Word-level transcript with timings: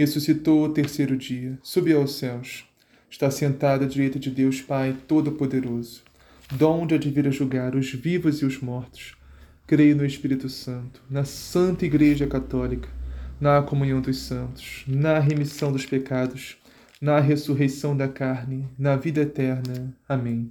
ressuscitou 0.00 0.64
o 0.64 0.68
terceiro 0.70 1.14
dia, 1.14 1.58
subiu 1.62 2.00
aos 2.00 2.14
céus, 2.14 2.64
está 3.10 3.30
sentado 3.30 3.84
à 3.84 3.86
direita 3.86 4.18
de 4.18 4.30
Deus 4.30 4.62
Pai 4.62 4.96
Todo-Poderoso, 5.06 6.02
donde 6.50 6.98
de 6.98 7.10
vir 7.10 7.28
a 7.28 7.30
julgar 7.30 7.74
os 7.74 7.92
vivos 7.92 8.40
e 8.40 8.46
os 8.46 8.58
mortos. 8.62 9.14
Creio 9.66 9.94
no 9.94 10.06
Espírito 10.06 10.48
Santo, 10.48 11.02
na 11.10 11.24
Santa 11.24 11.84
Igreja 11.84 12.26
Católica, 12.26 12.88
na 13.38 13.60
comunhão 13.60 14.00
dos 14.00 14.16
santos, 14.20 14.84
na 14.86 15.18
remissão 15.18 15.70
dos 15.70 15.84
pecados, 15.84 16.56
na 16.98 17.20
ressurreição 17.20 17.94
da 17.94 18.08
carne, 18.08 18.66
na 18.78 18.96
vida 18.96 19.20
eterna. 19.20 19.94
Amém. 20.08 20.50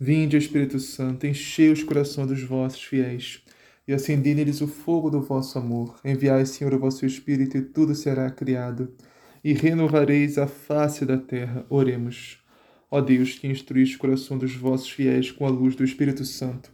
Vinde, 0.00 0.38
Espírito 0.38 0.80
Santo, 0.80 1.26
enchei 1.26 1.70
os 1.70 1.82
corações 1.82 2.28
dos 2.28 2.42
vossos 2.42 2.82
fiéis 2.82 3.42
e 3.88 3.94
acendei 3.94 4.34
neles 4.34 4.60
o 4.60 4.68
fogo 4.68 5.08
do 5.08 5.22
vosso 5.22 5.58
amor. 5.58 5.98
Enviai, 6.04 6.44
Senhor, 6.44 6.74
o 6.74 6.78
vosso 6.78 7.06
Espírito, 7.06 7.56
e 7.56 7.62
tudo 7.62 7.94
será 7.94 8.30
criado, 8.30 8.92
e 9.42 9.54
renovareis 9.54 10.36
a 10.36 10.46
face 10.46 11.06
da 11.06 11.16
terra. 11.16 11.64
Oremos. 11.70 12.38
Ó 12.90 13.00
Deus, 13.00 13.38
que 13.38 13.46
instruíste 13.48 13.96
o 13.96 13.98
coração 13.98 14.36
dos 14.36 14.54
vossos 14.54 14.90
fiéis 14.90 15.32
com 15.32 15.46
a 15.46 15.48
luz 15.48 15.74
do 15.74 15.84
Espírito 15.84 16.22
Santo, 16.26 16.70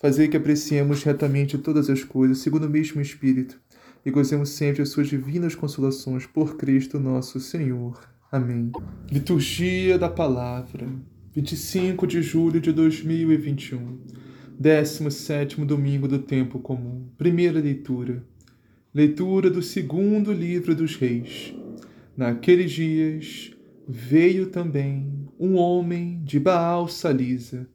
fazei 0.00 0.28
que 0.28 0.36
apreciemos 0.36 1.02
retamente 1.02 1.58
todas 1.58 1.90
as 1.90 2.04
coisas, 2.04 2.38
segundo 2.38 2.66
o 2.66 2.70
mesmo 2.70 3.00
Espírito, 3.00 3.60
e 4.06 4.10
gozemos 4.12 4.50
sempre 4.50 4.82
as 4.82 4.88
suas 4.88 5.08
divinas 5.08 5.56
consolações 5.56 6.26
por 6.26 6.56
Cristo 6.56 7.00
nosso 7.00 7.40
Senhor. 7.40 8.08
Amém. 8.30 8.70
Liturgia 9.10 9.98
da 9.98 10.08
Palavra, 10.08 10.88
25 11.34 12.06
de 12.06 12.22
julho 12.22 12.60
de 12.60 12.70
2021. 12.70 14.31
17 14.62 15.64
domingo 15.64 16.06
do 16.06 16.20
tempo 16.20 16.60
comum. 16.60 17.08
Primeira 17.18 17.58
leitura. 17.58 18.24
Leitura 18.94 19.50
do 19.50 19.60
segundo 19.60 20.32
livro 20.32 20.72
dos 20.72 20.94
Reis. 20.94 21.52
Naqueles 22.16 22.70
dias 22.70 23.50
veio 23.88 24.50
também 24.50 25.26
um 25.36 25.56
homem 25.56 26.22
de 26.22 26.38
Baal 26.38 26.86
Salisa, 26.86 27.68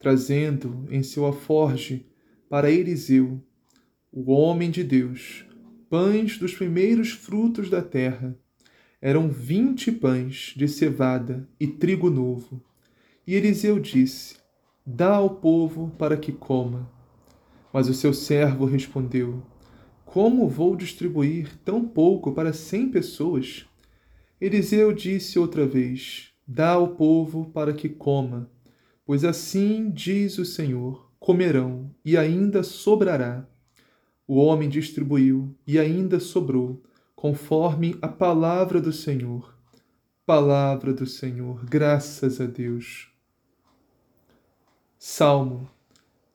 trazendo 0.00 0.84
em 0.90 1.00
seu 1.04 1.26
aforge 1.26 2.06
para 2.48 2.68
Eliseu, 2.68 3.40
o 4.10 4.32
homem 4.32 4.68
de 4.68 4.82
Deus, 4.82 5.46
pães 5.88 6.38
dos 6.38 6.54
primeiros 6.54 7.12
frutos 7.12 7.70
da 7.70 7.80
terra. 7.80 8.36
Eram 9.00 9.28
vinte 9.28 9.92
pães 9.92 10.54
de 10.56 10.66
cevada 10.66 11.48
e 11.60 11.68
trigo 11.68 12.10
novo. 12.10 12.60
E 13.24 13.36
Eliseu 13.36 13.78
disse: 13.78 14.41
Dá 14.84 15.14
ao 15.14 15.30
povo 15.30 15.92
para 15.96 16.16
que 16.16 16.32
coma. 16.32 16.90
Mas 17.72 17.88
o 17.88 17.94
seu 17.94 18.12
servo 18.12 18.64
respondeu: 18.64 19.40
Como 20.04 20.48
vou 20.48 20.74
distribuir 20.74 21.56
tão 21.64 21.86
pouco 21.86 22.32
para 22.32 22.52
cem 22.52 22.88
pessoas? 22.88 23.64
Eliseu 24.40 24.92
disse 24.92 25.38
outra 25.38 25.64
vez: 25.64 26.32
Dá 26.44 26.70
ao 26.70 26.88
povo 26.88 27.48
para 27.54 27.72
que 27.72 27.88
coma, 27.88 28.50
pois 29.06 29.24
assim 29.24 29.88
diz 29.88 30.36
o 30.38 30.44
Senhor: 30.44 31.08
comerão 31.20 31.88
e 32.04 32.16
ainda 32.16 32.64
sobrará. 32.64 33.46
O 34.26 34.34
homem 34.34 34.68
distribuiu 34.68 35.54
e 35.64 35.78
ainda 35.78 36.18
sobrou, 36.18 36.82
conforme 37.14 37.96
a 38.02 38.08
palavra 38.08 38.80
do 38.80 38.92
Senhor. 38.92 39.56
Palavra 40.26 40.92
do 40.92 41.06
Senhor, 41.06 41.64
graças 41.64 42.40
a 42.40 42.46
Deus. 42.46 43.11
Salmo: 45.04 45.68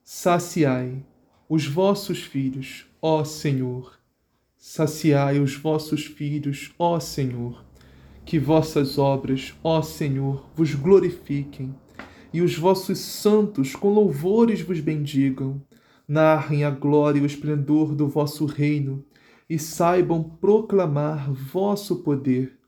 Saciai 0.04 1.02
os 1.48 1.66
vossos 1.66 2.22
filhos, 2.24 2.84
ó 3.00 3.24
Senhor. 3.24 3.98
Saciai 4.58 5.40
os 5.40 5.56
vossos 5.56 6.04
filhos, 6.04 6.74
ó 6.78 7.00
Senhor. 7.00 7.64
Que 8.26 8.38
vossas 8.38 8.98
obras, 8.98 9.54
ó 9.64 9.80
Senhor, 9.80 10.46
vos 10.54 10.74
glorifiquem 10.74 11.74
e 12.30 12.42
os 12.42 12.58
vossos 12.58 12.98
santos 12.98 13.74
com 13.74 13.88
louvores 13.88 14.60
vos 14.60 14.80
bendigam. 14.80 15.62
Narrem 16.06 16.62
a 16.62 16.70
glória 16.70 17.20
e 17.20 17.22
o 17.22 17.26
esplendor 17.26 17.94
do 17.94 18.06
vosso 18.06 18.44
reino 18.44 19.02
e 19.48 19.58
saibam 19.58 20.22
proclamar 20.22 21.32
vosso 21.32 22.02
poder. 22.02 22.58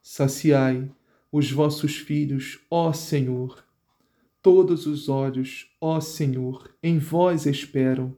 Saciai 0.00 0.88
os 1.32 1.50
vossos 1.50 1.96
filhos, 1.96 2.60
ó 2.70 2.92
Senhor 2.92 3.65
Todos 4.46 4.86
os 4.86 5.08
olhos, 5.08 5.68
ó 5.80 5.98
Senhor, 5.98 6.72
em 6.80 7.00
vós 7.00 7.46
esperam, 7.46 8.16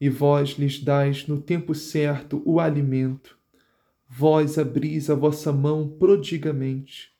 e 0.00 0.08
vós 0.08 0.50
lhes 0.50 0.78
dais 0.78 1.26
no 1.26 1.40
tempo 1.40 1.74
certo 1.74 2.40
o 2.44 2.60
alimento. 2.60 3.36
Vós 4.08 4.58
abris 4.58 5.10
a 5.10 5.16
vossa 5.16 5.52
mão 5.52 5.88
prodigamente, 5.88 7.10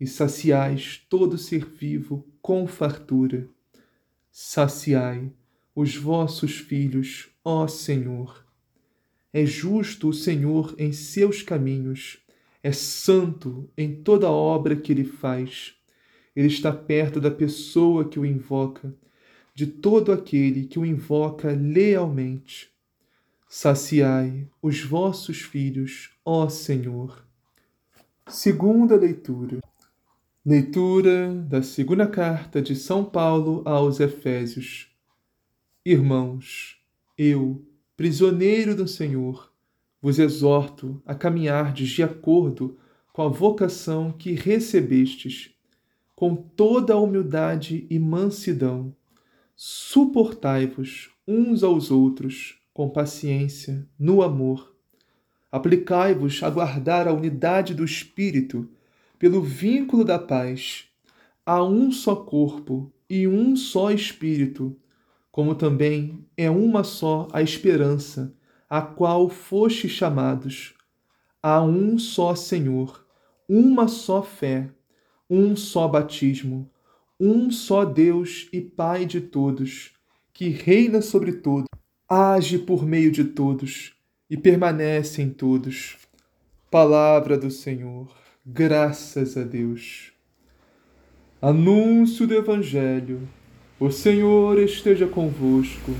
e 0.00 0.06
saciais 0.08 1.06
todo 1.08 1.38
ser 1.38 1.64
vivo 1.64 2.26
com 2.42 2.66
fartura. 2.66 3.48
Saciai 4.32 5.30
os 5.72 5.94
vossos 5.94 6.58
filhos, 6.58 7.28
ó 7.44 7.68
Senhor. 7.68 8.44
É 9.32 9.46
justo 9.46 10.08
o 10.08 10.12
Senhor 10.12 10.74
em 10.76 10.92
seus 10.92 11.40
caminhos, 11.40 12.18
é 12.64 12.72
santo 12.72 13.70
em 13.78 13.94
toda 14.02 14.28
obra 14.28 14.74
que 14.74 14.90
ele 14.90 15.04
faz 15.04 15.76
ele 16.34 16.48
está 16.48 16.72
perto 16.72 17.20
da 17.20 17.30
pessoa 17.30 18.08
que 18.08 18.18
o 18.18 18.24
invoca, 18.24 18.94
de 19.54 19.66
todo 19.66 20.12
aquele 20.12 20.66
que 20.66 20.78
o 20.78 20.86
invoca 20.86 21.52
lealmente. 21.52 22.70
Saciai 23.48 24.48
os 24.62 24.82
vossos 24.82 25.42
filhos, 25.42 26.10
ó 26.24 26.48
Senhor. 26.48 27.26
Segunda 28.26 28.96
leitura. 28.96 29.60
Leitura 30.44 31.34
da 31.34 31.62
segunda 31.62 32.06
carta 32.06 32.62
de 32.62 32.74
São 32.74 33.04
Paulo 33.04 33.62
aos 33.66 34.00
Efésios. 34.00 34.90
Irmãos, 35.84 36.80
eu, 37.16 37.62
prisioneiro 37.96 38.74
do 38.74 38.88
Senhor, 38.88 39.52
vos 40.00 40.18
exorto 40.18 41.00
a 41.04 41.14
caminhardes 41.14 41.90
de 41.90 42.02
acordo 42.02 42.78
com 43.12 43.22
a 43.22 43.28
vocação 43.28 44.10
que 44.10 44.32
recebestes 44.32 45.54
com 46.22 46.36
toda 46.36 46.94
a 46.94 46.96
humildade 46.96 47.84
e 47.90 47.98
mansidão. 47.98 48.94
Suportai-vos 49.56 51.10
uns 51.26 51.64
aos 51.64 51.90
outros 51.90 52.60
com 52.72 52.88
paciência, 52.88 53.84
no 53.98 54.22
amor. 54.22 54.72
Aplicai-vos 55.50 56.40
a 56.44 56.48
guardar 56.48 57.08
a 57.08 57.12
unidade 57.12 57.74
do 57.74 57.84
Espírito 57.84 58.70
pelo 59.18 59.42
vínculo 59.42 60.04
da 60.04 60.16
paz. 60.16 60.84
Há 61.44 61.64
um 61.64 61.90
só 61.90 62.14
corpo 62.14 62.92
e 63.10 63.26
um 63.26 63.56
só 63.56 63.90
Espírito, 63.90 64.76
como 65.28 65.56
também 65.56 66.24
é 66.36 66.48
uma 66.48 66.84
só 66.84 67.26
a 67.32 67.42
esperança, 67.42 68.32
a 68.70 68.80
qual 68.80 69.28
fostes 69.28 69.90
chamados. 69.90 70.72
Há 71.42 71.64
um 71.64 71.98
só 71.98 72.36
Senhor, 72.36 73.04
uma 73.48 73.88
só 73.88 74.22
fé 74.22 74.70
um 75.34 75.56
só 75.56 75.88
batismo, 75.88 76.70
um 77.18 77.50
só 77.50 77.86
Deus 77.86 78.50
e 78.52 78.60
Pai 78.60 79.06
de 79.06 79.18
todos, 79.18 79.92
que 80.30 80.50
reina 80.50 81.00
sobre 81.00 81.32
todos, 81.32 81.68
age 82.06 82.58
por 82.58 82.84
meio 82.84 83.10
de 83.10 83.24
todos 83.24 83.94
e 84.28 84.36
permanece 84.36 85.22
em 85.22 85.30
todos. 85.30 85.96
Palavra 86.70 87.38
do 87.38 87.50
Senhor, 87.50 88.14
graças 88.44 89.34
a 89.38 89.42
Deus. 89.42 90.12
Anúncio 91.40 92.26
do 92.26 92.34
Evangelho. 92.34 93.26
O 93.80 93.90
Senhor 93.90 94.58
esteja 94.58 95.06
convosco, 95.06 95.92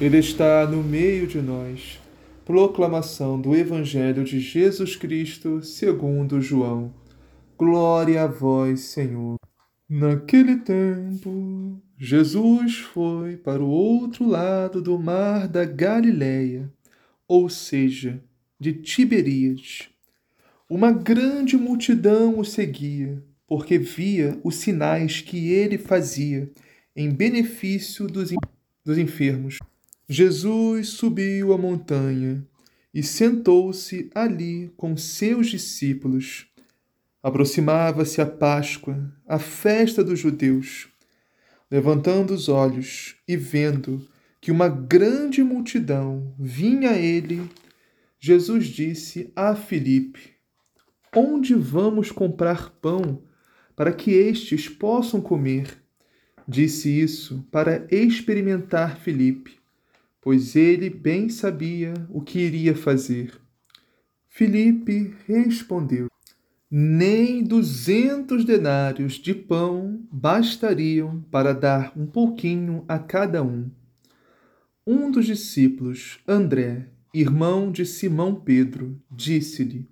Ele 0.00 0.18
está 0.18 0.64
no 0.64 0.80
meio 0.80 1.26
de 1.26 1.42
nós. 1.42 1.98
Proclamação 2.44 3.40
do 3.40 3.52
Evangelho 3.52 4.22
de 4.22 4.38
Jesus 4.38 4.94
Cristo, 4.94 5.60
segundo 5.60 6.40
João. 6.40 6.99
Glória 7.60 8.22
a 8.22 8.26
vós, 8.26 8.80
Senhor. 8.80 9.36
Naquele 9.86 10.56
tempo, 10.56 11.78
Jesus 11.98 12.78
foi 12.78 13.36
para 13.36 13.62
o 13.62 13.68
outro 13.68 14.26
lado 14.26 14.80
do 14.80 14.98
mar 14.98 15.46
da 15.46 15.66
Galileia, 15.66 16.72
ou 17.28 17.50
seja, 17.50 18.18
de 18.58 18.72
Tiberíades. 18.72 19.90
Uma 20.70 20.90
grande 20.90 21.58
multidão 21.58 22.38
o 22.38 22.46
seguia, 22.46 23.22
porque 23.46 23.76
via 23.76 24.40
os 24.42 24.54
sinais 24.54 25.20
que 25.20 25.52
ele 25.52 25.76
fazia 25.76 26.50
em 26.96 27.10
benefício 27.10 28.06
dos, 28.06 28.30
dos 28.82 28.96
enfermos. 28.96 29.58
Jesus 30.08 30.88
subiu 30.88 31.52
a 31.52 31.58
montanha 31.58 32.42
e 32.92 33.02
sentou-se 33.02 34.10
ali 34.14 34.72
com 34.78 34.96
seus 34.96 35.48
discípulos. 35.48 36.49
Aproximava-se 37.22 38.20
a 38.20 38.26
Páscoa, 38.26 39.12
a 39.28 39.38
festa 39.38 40.02
dos 40.02 40.18
judeus. 40.18 40.88
Levantando 41.70 42.32
os 42.32 42.48
olhos 42.48 43.16
e 43.28 43.36
vendo 43.36 44.08
que 44.40 44.50
uma 44.50 44.68
grande 44.68 45.42
multidão 45.42 46.34
vinha 46.38 46.92
a 46.92 46.98
ele, 46.98 47.42
Jesus 48.18 48.66
disse 48.66 49.30
a 49.36 49.54
Filipe: 49.54 50.32
Onde 51.14 51.54
vamos 51.54 52.10
comprar 52.10 52.70
pão 52.80 53.22
para 53.76 53.92
que 53.92 54.12
estes 54.12 54.68
possam 54.68 55.20
comer? 55.20 55.78
Disse 56.48 56.88
isso 56.88 57.46
para 57.50 57.86
experimentar 57.90 58.98
Filipe, 58.98 59.58
pois 60.20 60.56
ele 60.56 60.88
bem 60.90 61.28
sabia 61.28 61.92
o 62.08 62.22
que 62.22 62.38
iria 62.38 62.74
fazer. 62.74 63.38
Filipe 64.28 65.14
respondeu: 65.26 66.09
Nem 66.72 67.42
duzentos 67.42 68.44
denários 68.44 69.14
de 69.14 69.34
pão 69.34 70.06
bastariam 70.08 71.20
para 71.28 71.52
dar 71.52 71.92
um 71.98 72.06
pouquinho 72.06 72.84
a 72.86 72.96
cada 72.96 73.42
um. 73.42 73.68
Um 74.86 75.10
dos 75.10 75.26
discípulos, 75.26 76.20
André, 76.28 76.86
irmão 77.12 77.72
de 77.72 77.84
Simão 77.84 78.36
Pedro, 78.36 79.02
disse-lhe: 79.10 79.88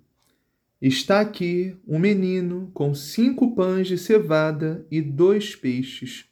Está 0.81 1.19
aqui 1.19 1.75
um 1.85 1.99
menino 1.99 2.71
com 2.73 2.95
cinco 2.95 3.53
pães 3.53 3.85
de 3.85 3.97
cevada 3.97 4.87
e 4.89 5.01
dois 5.01 5.57
peixes. 5.57 6.29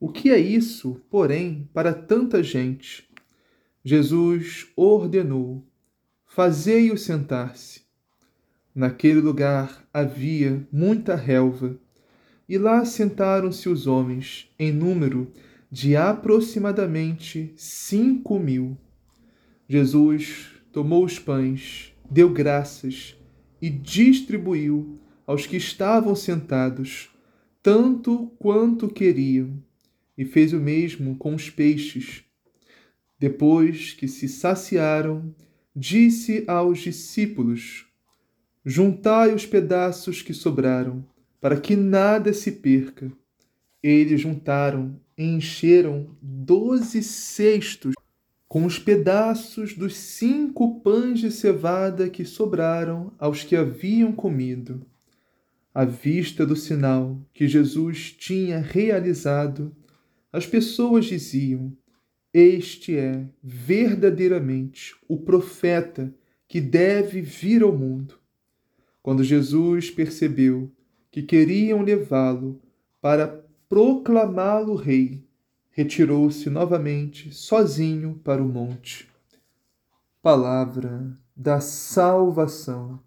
O 0.00 0.08
que 0.10 0.30
é 0.30 0.38
isso, 0.38 0.98
porém, 1.10 1.68
para 1.74 1.92
tanta 1.92 2.42
gente? 2.42 3.06
Jesus 3.84 4.66
ordenou: 4.74 5.62
Fazei-o 6.24 6.96
sentar-se. 6.96 7.87
Naquele 8.74 9.20
lugar 9.20 9.88
havia 9.92 10.66
muita 10.70 11.16
relva, 11.16 11.78
e 12.48 12.56
lá 12.56 12.84
sentaram-se 12.84 13.68
os 13.68 13.86
homens, 13.86 14.50
em 14.58 14.72
número 14.72 15.30
de 15.70 15.96
aproximadamente 15.96 17.52
cinco 17.56 18.38
mil. 18.38 18.76
Jesus 19.68 20.46
tomou 20.72 21.04
os 21.04 21.18
pães, 21.18 21.92
deu 22.10 22.30
graças 22.30 23.16
e 23.60 23.68
distribuiu 23.68 24.98
aos 25.26 25.46
que 25.46 25.56
estavam 25.56 26.14
sentados, 26.14 27.10
tanto 27.62 28.32
quanto 28.38 28.88
queriam, 28.88 29.62
e 30.16 30.24
fez 30.24 30.52
o 30.54 30.60
mesmo 30.60 31.16
com 31.16 31.34
os 31.34 31.50
peixes. 31.50 32.24
Depois 33.18 33.92
que 33.92 34.08
se 34.08 34.26
saciaram, 34.28 35.34
disse 35.76 36.44
aos 36.46 36.78
discípulos: 36.78 37.87
Juntai 38.70 39.32
os 39.32 39.46
pedaços 39.46 40.20
que 40.20 40.34
sobraram, 40.34 41.02
para 41.40 41.58
que 41.58 41.74
nada 41.74 42.34
se 42.34 42.52
perca. 42.52 43.10
Eles 43.82 44.20
juntaram 44.20 45.00
e 45.16 45.24
encheram 45.24 46.14
doze 46.20 47.02
cestos 47.02 47.94
com 48.46 48.66
os 48.66 48.78
pedaços 48.78 49.72
dos 49.72 49.96
cinco 49.96 50.80
pães 50.80 51.18
de 51.18 51.30
cevada 51.30 52.10
que 52.10 52.26
sobraram 52.26 53.10
aos 53.18 53.42
que 53.42 53.56
haviam 53.56 54.12
comido. 54.12 54.84
À 55.72 55.86
vista 55.86 56.44
do 56.44 56.54
sinal 56.54 57.18
que 57.32 57.48
Jesus 57.48 58.12
tinha 58.12 58.58
realizado, 58.58 59.74
as 60.30 60.46
pessoas 60.46 61.06
diziam: 61.06 61.74
Este 62.34 62.98
é 62.98 63.26
verdadeiramente 63.42 64.94
o 65.08 65.16
profeta 65.16 66.14
que 66.46 66.60
deve 66.60 67.22
vir 67.22 67.62
ao 67.62 67.74
mundo. 67.74 68.17
Quando 69.08 69.24
Jesus 69.24 69.90
percebeu 69.90 70.70
que 71.10 71.22
queriam 71.22 71.80
levá-lo 71.80 72.60
para 73.00 73.42
proclamá-lo 73.66 74.74
rei, 74.74 75.24
retirou-se 75.70 76.50
novamente 76.50 77.32
sozinho 77.32 78.20
para 78.22 78.42
o 78.42 78.46
monte. 78.46 79.08
Palavra 80.20 81.10
da 81.34 81.58
salvação. 81.58 83.00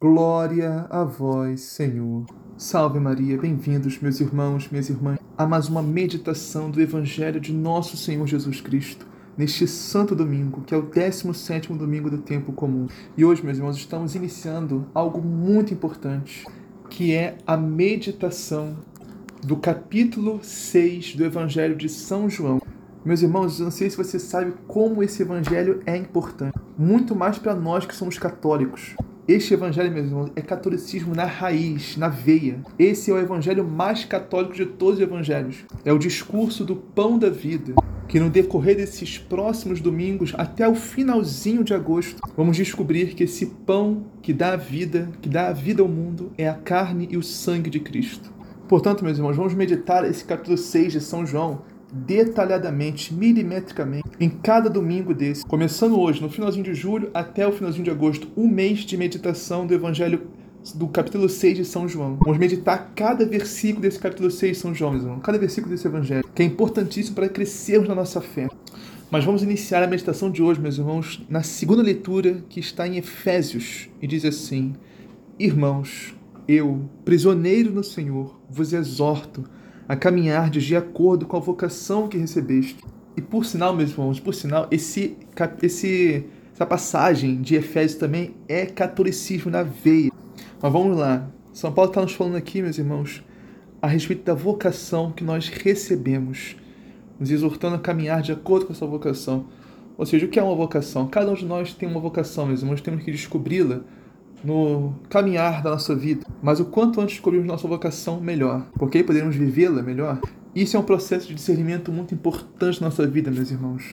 Glória 0.00 0.86
a 0.88 1.02
vós, 1.02 1.62
Senhor. 1.62 2.24
Salve 2.56 3.00
Maria, 3.00 3.36
bem-vindos, 3.36 3.98
meus 3.98 4.20
irmãos, 4.20 4.68
minhas 4.70 4.90
irmãs, 4.90 5.18
a 5.36 5.44
mais 5.44 5.68
uma 5.68 5.82
meditação 5.82 6.70
do 6.70 6.80
Evangelho 6.80 7.40
de 7.40 7.52
nosso 7.52 7.96
Senhor 7.96 8.28
Jesus 8.28 8.60
Cristo, 8.60 9.08
neste 9.36 9.66
santo 9.66 10.14
domingo, 10.14 10.62
que 10.62 10.74
é 10.74 10.76
o 10.76 10.82
17 10.82 11.72
domingo 11.72 12.10
do 12.10 12.18
tempo 12.18 12.52
comum. 12.52 12.86
E 13.16 13.24
hoje, 13.24 13.44
meus 13.44 13.58
irmãos, 13.58 13.76
estamos 13.76 14.14
iniciando 14.14 14.86
algo 14.94 15.20
muito 15.20 15.72
importante, 15.72 16.44
que 16.90 17.14
é 17.14 17.36
a 17.46 17.56
meditação 17.56 18.76
do 19.42 19.56
capítulo 19.56 20.40
6 20.42 21.16
do 21.16 21.24
Evangelho 21.24 21.74
de 21.74 21.88
São 21.88 22.28
João. 22.28 22.60
Meus 23.04 23.22
irmãos, 23.22 23.58
eu 23.58 23.64
não 23.64 23.72
sei 23.72 23.90
se 23.90 23.96
você 23.96 24.18
sabe 24.18 24.52
como 24.68 25.02
esse 25.02 25.22
evangelho 25.22 25.82
é 25.84 25.96
importante, 25.96 26.56
muito 26.78 27.16
mais 27.16 27.36
para 27.36 27.52
nós 27.52 27.84
que 27.84 27.96
somos 27.96 28.16
católicos. 28.16 28.94
Este 29.26 29.54
evangelho, 29.54 29.90
meus 29.90 30.06
irmãos, 30.06 30.30
é 30.36 30.40
catolicismo 30.40 31.14
na 31.14 31.24
raiz, 31.24 31.96
na 31.96 32.08
veia. 32.08 32.60
Esse 32.78 33.10
é 33.10 33.14
o 33.14 33.18
evangelho 33.18 33.64
mais 33.64 34.04
católico 34.04 34.54
de 34.54 34.66
todos 34.66 34.96
os 34.96 35.00
evangelhos. 35.00 35.64
É 35.84 35.92
o 35.92 35.98
discurso 35.98 36.64
do 36.64 36.76
pão 36.76 37.18
da 37.18 37.30
vida, 37.30 37.74
que 38.12 38.20
no 38.20 38.28
decorrer 38.28 38.76
desses 38.76 39.16
próximos 39.16 39.80
domingos, 39.80 40.34
até 40.36 40.68
o 40.68 40.74
finalzinho 40.74 41.64
de 41.64 41.72
agosto, 41.72 42.20
vamos 42.36 42.58
descobrir 42.58 43.14
que 43.14 43.24
esse 43.24 43.46
pão 43.46 44.04
que 44.20 44.34
dá 44.34 44.52
a 44.52 44.56
vida, 44.56 45.08
que 45.22 45.30
dá 45.30 45.48
a 45.48 45.52
vida 45.54 45.80
ao 45.80 45.88
mundo, 45.88 46.30
é 46.36 46.46
a 46.46 46.52
carne 46.52 47.08
e 47.10 47.16
o 47.16 47.22
sangue 47.22 47.70
de 47.70 47.80
Cristo. 47.80 48.30
Portanto, 48.68 49.02
meus 49.02 49.16
irmãos, 49.16 49.34
vamos 49.34 49.54
meditar 49.54 50.04
esse 50.04 50.26
capítulo 50.26 50.58
6 50.58 50.92
de 50.92 51.00
São 51.00 51.24
João 51.24 51.62
detalhadamente, 51.90 53.14
milimetricamente, 53.14 54.06
em 54.20 54.28
cada 54.28 54.68
domingo 54.68 55.14
desse, 55.14 55.46
começando 55.46 55.98
hoje, 55.98 56.20
no 56.20 56.28
finalzinho 56.28 56.64
de 56.64 56.74
julho 56.74 57.10
até 57.14 57.48
o 57.48 57.52
finalzinho 57.52 57.84
de 57.84 57.90
agosto, 57.90 58.28
um 58.36 58.46
mês 58.46 58.80
de 58.80 58.94
meditação 58.94 59.66
do 59.66 59.72
Evangelho 59.72 60.28
do 60.70 60.86
capítulo 60.86 61.28
6 61.28 61.56
de 61.56 61.64
São 61.64 61.88
João. 61.88 62.16
Vamos 62.22 62.38
meditar 62.38 62.92
cada 62.94 63.26
versículo 63.26 63.82
desse 63.82 63.98
capítulo 63.98 64.30
6 64.30 64.56
de 64.56 64.62
São 64.62 64.74
João, 64.74 64.92
meus 64.92 65.02
irmãos, 65.02 65.20
cada 65.22 65.36
versículo 65.36 65.74
desse 65.74 65.88
Evangelho, 65.88 66.24
que 66.32 66.42
é 66.42 66.46
importantíssimo 66.46 67.16
para 67.16 67.28
crescermos 67.28 67.88
na 67.88 67.94
nossa 67.94 68.20
fé. 68.20 68.48
Mas 69.10 69.24
vamos 69.24 69.42
iniciar 69.42 69.82
a 69.82 69.86
meditação 69.86 70.30
de 70.30 70.42
hoje, 70.42 70.60
meus 70.60 70.78
irmãos, 70.78 71.22
na 71.28 71.42
segunda 71.42 71.82
leitura 71.82 72.42
que 72.48 72.60
está 72.60 72.86
em 72.86 72.96
Efésios 72.96 73.90
e 74.00 74.06
diz 74.06 74.24
assim: 74.24 74.74
Irmãos, 75.38 76.14
eu, 76.46 76.88
prisioneiro 77.04 77.72
no 77.72 77.82
Senhor, 77.82 78.40
vos 78.48 78.72
exorto 78.72 79.44
a 79.88 79.96
caminhar 79.96 80.48
de 80.48 80.76
acordo 80.76 81.26
com 81.26 81.36
a 81.36 81.40
vocação 81.40 82.08
que 82.08 82.16
recebeste. 82.16 82.78
E 83.16 83.20
por 83.20 83.44
sinal, 83.44 83.76
meus 83.76 83.90
irmãos, 83.90 84.18
por 84.18 84.34
sinal, 84.34 84.66
esse, 84.70 85.16
esse, 85.62 86.24
essa 86.54 86.64
passagem 86.64 87.42
de 87.42 87.54
Efésios 87.56 87.98
também 87.98 88.34
é 88.48 88.64
catolicismo 88.64 89.50
na 89.50 89.62
veia. 89.62 90.10
Mas 90.62 90.72
vamos 90.72 90.96
lá. 90.96 91.28
São 91.52 91.72
Paulo 91.72 91.90
está 91.90 92.00
nos 92.00 92.12
falando 92.12 92.36
aqui, 92.36 92.62
meus 92.62 92.78
irmãos, 92.78 93.20
a 93.82 93.88
respeito 93.88 94.22
da 94.22 94.32
vocação 94.32 95.10
que 95.10 95.24
nós 95.24 95.48
recebemos, 95.48 96.54
nos 97.18 97.32
exortando 97.32 97.74
a 97.74 97.80
caminhar 97.80 98.22
de 98.22 98.30
acordo 98.30 98.66
com 98.66 98.72
essa 98.72 98.86
vocação. 98.86 99.46
Ou 99.98 100.06
seja, 100.06 100.24
o 100.24 100.28
que 100.28 100.38
é 100.38 100.42
uma 100.42 100.54
vocação? 100.54 101.08
Cada 101.08 101.32
um 101.32 101.34
de 101.34 101.44
nós 101.44 101.74
tem 101.74 101.88
uma 101.88 101.98
vocação, 101.98 102.46
meus 102.46 102.62
irmãos, 102.62 102.80
temos 102.80 103.02
que 103.02 103.10
descobri-la 103.10 103.80
no 104.44 104.94
caminhar 105.10 105.64
da 105.64 105.70
nossa 105.70 105.96
vida. 105.96 106.24
Mas 106.40 106.60
o 106.60 106.66
quanto 106.66 107.00
antes 107.00 107.16
descobrirmos 107.16 107.48
nossa 107.48 107.66
vocação, 107.66 108.20
melhor. 108.20 108.64
Porque 108.78 108.98
aí 108.98 109.04
poderemos 109.04 109.34
vivê-la 109.34 109.82
melhor. 109.82 110.20
Isso 110.54 110.76
é 110.76 110.80
um 110.80 110.84
processo 110.84 111.26
de 111.26 111.34
discernimento 111.34 111.90
muito 111.90 112.14
importante 112.14 112.80
na 112.80 112.86
nossa 112.86 113.04
vida, 113.04 113.32
meus 113.32 113.50
irmãos. 113.50 113.90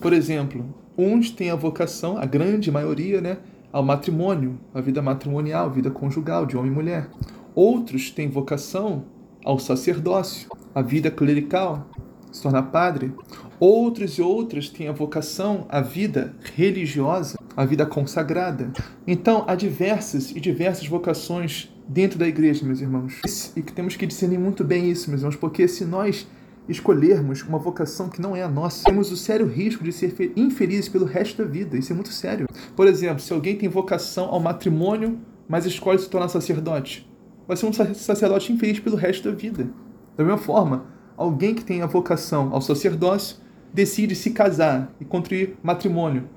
Por 0.00 0.12
exemplo, 0.12 0.74
uns 0.98 1.30
têm 1.30 1.50
a 1.50 1.54
vocação, 1.54 2.18
a 2.18 2.26
grande 2.26 2.68
maioria, 2.68 3.20
né, 3.20 3.38
ao 3.72 3.82
matrimônio, 3.82 4.58
a 4.74 4.80
vida 4.80 5.00
matrimonial, 5.00 5.66
a 5.66 5.70
vida 5.70 5.90
conjugal 5.90 6.44
de 6.46 6.56
homem 6.56 6.70
e 6.70 6.74
mulher. 6.74 7.08
Outros 7.54 8.10
têm 8.10 8.28
vocação 8.28 9.04
ao 9.44 9.58
sacerdócio, 9.58 10.48
a 10.74 10.82
vida 10.82 11.10
clerical, 11.10 11.88
se 12.32 12.42
tornar 12.42 12.64
padre. 12.64 13.12
Outros 13.58 14.18
e 14.18 14.22
outras 14.22 14.68
têm 14.68 14.88
a 14.88 14.92
vocação 14.92 15.66
à 15.68 15.80
vida 15.80 16.34
religiosa, 16.54 17.38
à 17.56 17.64
vida 17.64 17.84
consagrada. 17.84 18.72
Então, 19.06 19.44
há 19.46 19.54
diversas 19.54 20.30
e 20.30 20.40
diversas 20.40 20.86
vocações 20.86 21.70
dentro 21.86 22.18
da 22.18 22.26
igreja, 22.26 22.64
meus 22.64 22.80
irmãos. 22.80 23.20
E 23.56 23.62
que 23.62 23.72
temos 23.72 23.96
que 23.96 24.06
discernir 24.06 24.38
muito 24.38 24.64
bem 24.64 24.90
isso, 24.90 25.10
meus 25.10 25.22
irmãos, 25.22 25.36
porque 25.36 25.66
se 25.68 25.84
nós 25.84 26.26
escolhermos 26.68 27.42
uma 27.42 27.58
vocação 27.58 28.08
que 28.08 28.20
não 28.20 28.36
é 28.36 28.42
a 28.42 28.48
nossa, 28.48 28.84
temos 28.84 29.10
o 29.10 29.16
sério 29.16 29.46
risco 29.46 29.82
de 29.82 29.92
ser 29.92 30.14
infelizes 30.36 30.88
pelo 30.88 31.04
resto 31.04 31.42
da 31.42 31.48
vida. 31.48 31.76
Isso 31.76 31.92
é 31.92 31.94
muito 31.94 32.12
sério. 32.12 32.46
Por 32.76 32.86
exemplo, 32.86 33.20
se 33.20 33.32
alguém 33.32 33.56
tem 33.56 33.68
vocação 33.68 34.26
ao 34.26 34.38
matrimônio 34.38 35.18
mas 35.50 35.66
escolhe 35.66 35.98
se 35.98 36.08
tornar 36.08 36.28
sacerdote, 36.28 37.10
vai 37.44 37.56
ser 37.56 37.66
um 37.66 37.72
sacerdote 37.72 38.52
infeliz 38.52 38.78
pelo 38.78 38.94
resto 38.94 39.28
da 39.28 39.36
vida. 39.36 39.68
Da 40.16 40.22
mesma 40.22 40.38
forma, 40.38 40.86
alguém 41.16 41.56
que 41.56 41.64
tem 41.64 41.82
a 41.82 41.86
vocação 41.86 42.54
ao 42.54 42.62
sacerdócio 42.62 43.38
decide 43.74 44.14
se 44.14 44.30
casar 44.30 44.94
e 45.00 45.04
construir 45.04 45.56
matrimônio 45.60 46.28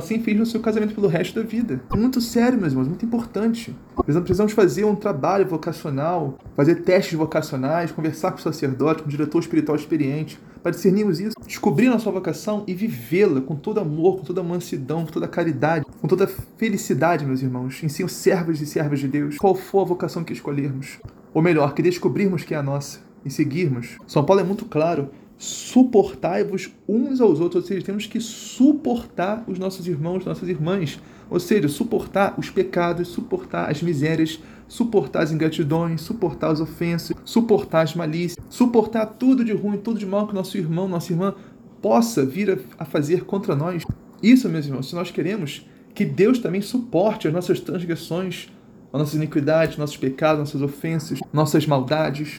ser 0.00 0.16
infeliz 0.16 0.40
no 0.40 0.46
seu 0.46 0.60
casamento 0.60 0.94
pelo 0.94 1.08
resto 1.08 1.40
da 1.40 1.46
vida. 1.46 1.82
Muito 1.94 2.20
sério, 2.20 2.58
meus 2.58 2.72
irmãos, 2.72 2.88
muito 2.88 3.04
importante. 3.04 3.76
Precisamos 4.04 4.52
fazer 4.52 4.84
um 4.84 4.94
trabalho 4.94 5.46
vocacional, 5.46 6.38
fazer 6.56 6.76
testes 6.76 7.18
vocacionais, 7.18 7.92
conversar 7.92 8.32
com 8.32 8.38
o 8.38 8.42
sacerdote, 8.42 9.02
com 9.02 9.08
o 9.08 9.10
diretor 9.10 9.38
espiritual 9.38 9.76
experiente, 9.76 10.38
para 10.62 10.70
discernirmos 10.70 11.18
isso, 11.20 11.34
descobrir 11.46 11.88
a 11.88 11.98
sua 11.98 12.12
vocação 12.12 12.62
e 12.66 12.74
vivê-la 12.74 13.40
com 13.40 13.56
todo 13.56 13.80
amor, 13.80 14.18
com 14.18 14.24
toda 14.24 14.42
mansidão, 14.42 15.04
com 15.04 15.10
toda 15.10 15.26
caridade, 15.26 15.84
com 16.00 16.06
toda 16.06 16.26
felicidade, 16.26 17.26
meus 17.26 17.42
irmãos, 17.42 17.80
sermos 17.88 18.12
servos 18.12 18.60
e 18.60 18.66
servas 18.66 19.00
de 19.00 19.08
Deus, 19.08 19.36
qual 19.38 19.54
for 19.54 19.80
a 19.80 19.84
vocação 19.84 20.22
que 20.22 20.32
escolhermos. 20.32 20.98
Ou 21.34 21.42
melhor, 21.42 21.74
que 21.74 21.82
descobrirmos 21.82 22.44
que 22.44 22.54
é 22.54 22.56
a 22.56 22.62
nossa 22.62 23.00
e 23.24 23.30
seguirmos. 23.30 23.98
São 24.06 24.24
Paulo 24.24 24.40
é 24.40 24.44
muito 24.44 24.64
claro 24.64 25.10
suportai-vos 25.42 26.70
uns 26.88 27.20
aos 27.20 27.40
outros, 27.40 27.64
ou 27.64 27.68
seja, 27.68 27.84
temos 27.84 28.06
que 28.06 28.20
suportar 28.20 29.42
os 29.48 29.58
nossos 29.58 29.88
irmãos, 29.88 30.24
nossas 30.24 30.48
irmãs, 30.48 31.00
ou 31.28 31.40
seja, 31.40 31.68
suportar 31.68 32.38
os 32.38 32.48
pecados, 32.48 33.08
suportar 33.08 33.68
as 33.68 33.82
misérias, 33.82 34.38
suportar 34.68 35.24
as 35.24 35.32
ingratidões, 35.32 36.02
suportar 36.02 36.52
as 36.52 36.60
ofensas, 36.60 37.16
suportar 37.24 37.82
as 37.82 37.96
malícias, 37.96 38.38
suportar 38.48 39.04
tudo 39.04 39.44
de 39.44 39.52
ruim, 39.52 39.78
tudo 39.78 39.98
de 39.98 40.06
mal 40.06 40.28
que 40.28 40.34
nosso 40.34 40.56
irmão, 40.56 40.86
nossa 40.86 41.12
irmã 41.12 41.34
possa 41.80 42.24
vir 42.24 42.60
a 42.78 42.84
fazer 42.84 43.24
contra 43.24 43.56
nós. 43.56 43.82
Isso, 44.22 44.48
meus 44.48 44.66
irmãos, 44.66 44.90
se 44.90 44.94
nós 44.94 45.10
queremos 45.10 45.66
que 45.92 46.04
Deus 46.04 46.38
também 46.38 46.62
suporte 46.62 47.26
as 47.26 47.34
nossas 47.34 47.58
transgressões, 47.58 48.48
as 48.92 49.00
nossas 49.00 49.14
iniquidades, 49.14 49.76
nossos 49.76 49.96
pecados, 49.96 50.38
nossas 50.38 50.62
ofensas, 50.62 51.18
nossas 51.32 51.66
maldades. 51.66 52.36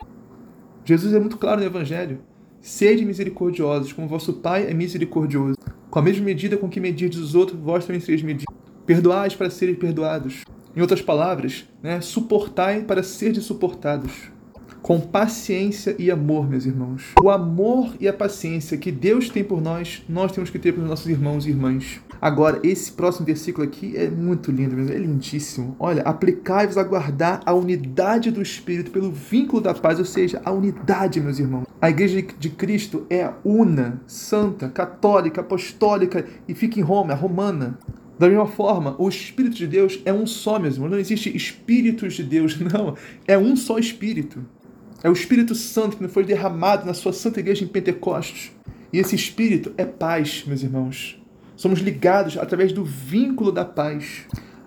Jesus 0.85 1.13
é 1.13 1.19
muito 1.19 1.35
claro 1.35 1.59
no 1.59 1.65
Evangelho. 1.65 2.19
Sede 2.63 3.03
misericordiosos, 3.03 3.91
como 3.91 4.07
vosso 4.07 4.31
Pai 4.35 4.65
é 4.69 4.73
misericordioso. 4.73 5.57
Com 5.89 5.99
a 5.99 6.01
mesma 6.01 6.23
medida 6.23 6.55
com 6.55 6.69
que 6.69 6.79
medirdes 6.79 7.19
os 7.19 7.35
outros, 7.35 7.59
vós 7.59 7.85
também 7.85 7.99
sereis 7.99 8.21
medidos. 8.21 8.55
Perdoais 8.85 9.35
para 9.35 9.49
serem 9.49 9.75
perdoados. 9.75 10.45
Em 10.73 10.79
outras 10.79 11.01
palavras, 11.01 11.65
né, 11.83 11.99
suportai 11.99 12.83
para 12.83 13.03
serem 13.03 13.41
suportados 13.41 14.31
com 14.83 14.99
paciência 14.99 15.95
e 15.97 16.11
amor, 16.11 16.47
meus 16.47 16.65
irmãos. 16.65 17.13
O 17.23 17.29
amor 17.29 17.95
e 18.01 18.07
a 18.07 18.11
paciência 18.11 18.77
que 18.77 18.91
Deus 18.91 19.29
tem 19.29 19.41
por 19.41 19.61
nós, 19.61 20.03
nós 20.09 20.33
temos 20.33 20.49
que 20.49 20.59
ter 20.59 20.73
pelos 20.73 20.89
nossos 20.89 21.07
irmãos 21.07 21.47
e 21.47 21.51
irmãs. 21.51 22.01
Agora, 22.19 22.59
esse 22.63 22.91
próximo 22.91 23.25
versículo 23.25 23.65
aqui 23.65 23.95
é 23.95 24.09
muito 24.09 24.51
lindo, 24.51 24.77
é 24.91 24.97
lindíssimo. 24.97 25.77
Olha, 25.79 26.01
aplicai-vos 26.03 26.77
a 26.77 26.83
guardar 26.83 27.41
a 27.45 27.53
unidade 27.53 28.29
do 28.29 28.41
Espírito 28.41 28.91
pelo 28.91 29.09
vínculo 29.09 29.61
da 29.61 29.73
paz, 29.73 29.99
ou 29.99 30.05
seja, 30.05 30.41
a 30.43 30.51
unidade, 30.51 31.21
meus 31.21 31.39
irmãos. 31.39 31.65
A 31.81 31.89
igreja 31.89 32.21
de 32.37 32.49
Cristo 32.49 33.07
é 33.09 33.31
una, 33.45 34.01
santa, 34.05 34.67
católica, 34.67 35.39
apostólica 35.39 36.25
e 36.45 36.53
fica 36.53 36.77
em 36.77 36.83
Roma, 36.83 37.13
é 37.13 37.15
romana. 37.15 37.79
Da 38.19 38.27
mesma 38.27 38.47
forma, 38.47 38.95
o 38.99 39.07
Espírito 39.07 39.55
de 39.55 39.65
Deus 39.65 40.01
é 40.03 40.11
um 40.11 40.27
só, 40.27 40.59
meus 40.59 40.75
irmãos. 40.75 40.91
Não 40.91 40.99
existe 40.99 41.33
espíritos 41.35 42.15
de 42.15 42.23
Deus, 42.23 42.59
não. 42.59 42.95
É 43.25 43.37
um 43.37 43.55
só 43.55 43.79
Espírito. 43.79 44.43
É 45.03 45.09
o 45.09 45.13
Espírito 45.13 45.53
Santo 45.53 45.97
que 45.97 46.07
foi 46.07 46.23
derramado 46.23 46.85
na 46.85 46.93
sua 46.93 47.11
santa 47.11 47.41
igreja 47.41 47.65
em 47.65 47.67
Pentecostes. 47.67 48.53
E 48.93 48.97
esse 48.97 49.13
Espírito 49.13 49.73
é 49.77 49.83
paz, 49.83 50.45
meus 50.47 50.63
irmãos. 50.63 51.21
Somos 51.57 51.79
ligados 51.79 52.37
através 52.37 52.71
do 52.71 52.85
vínculo 52.85 53.51
da 53.51 53.65
paz. 53.65 54.21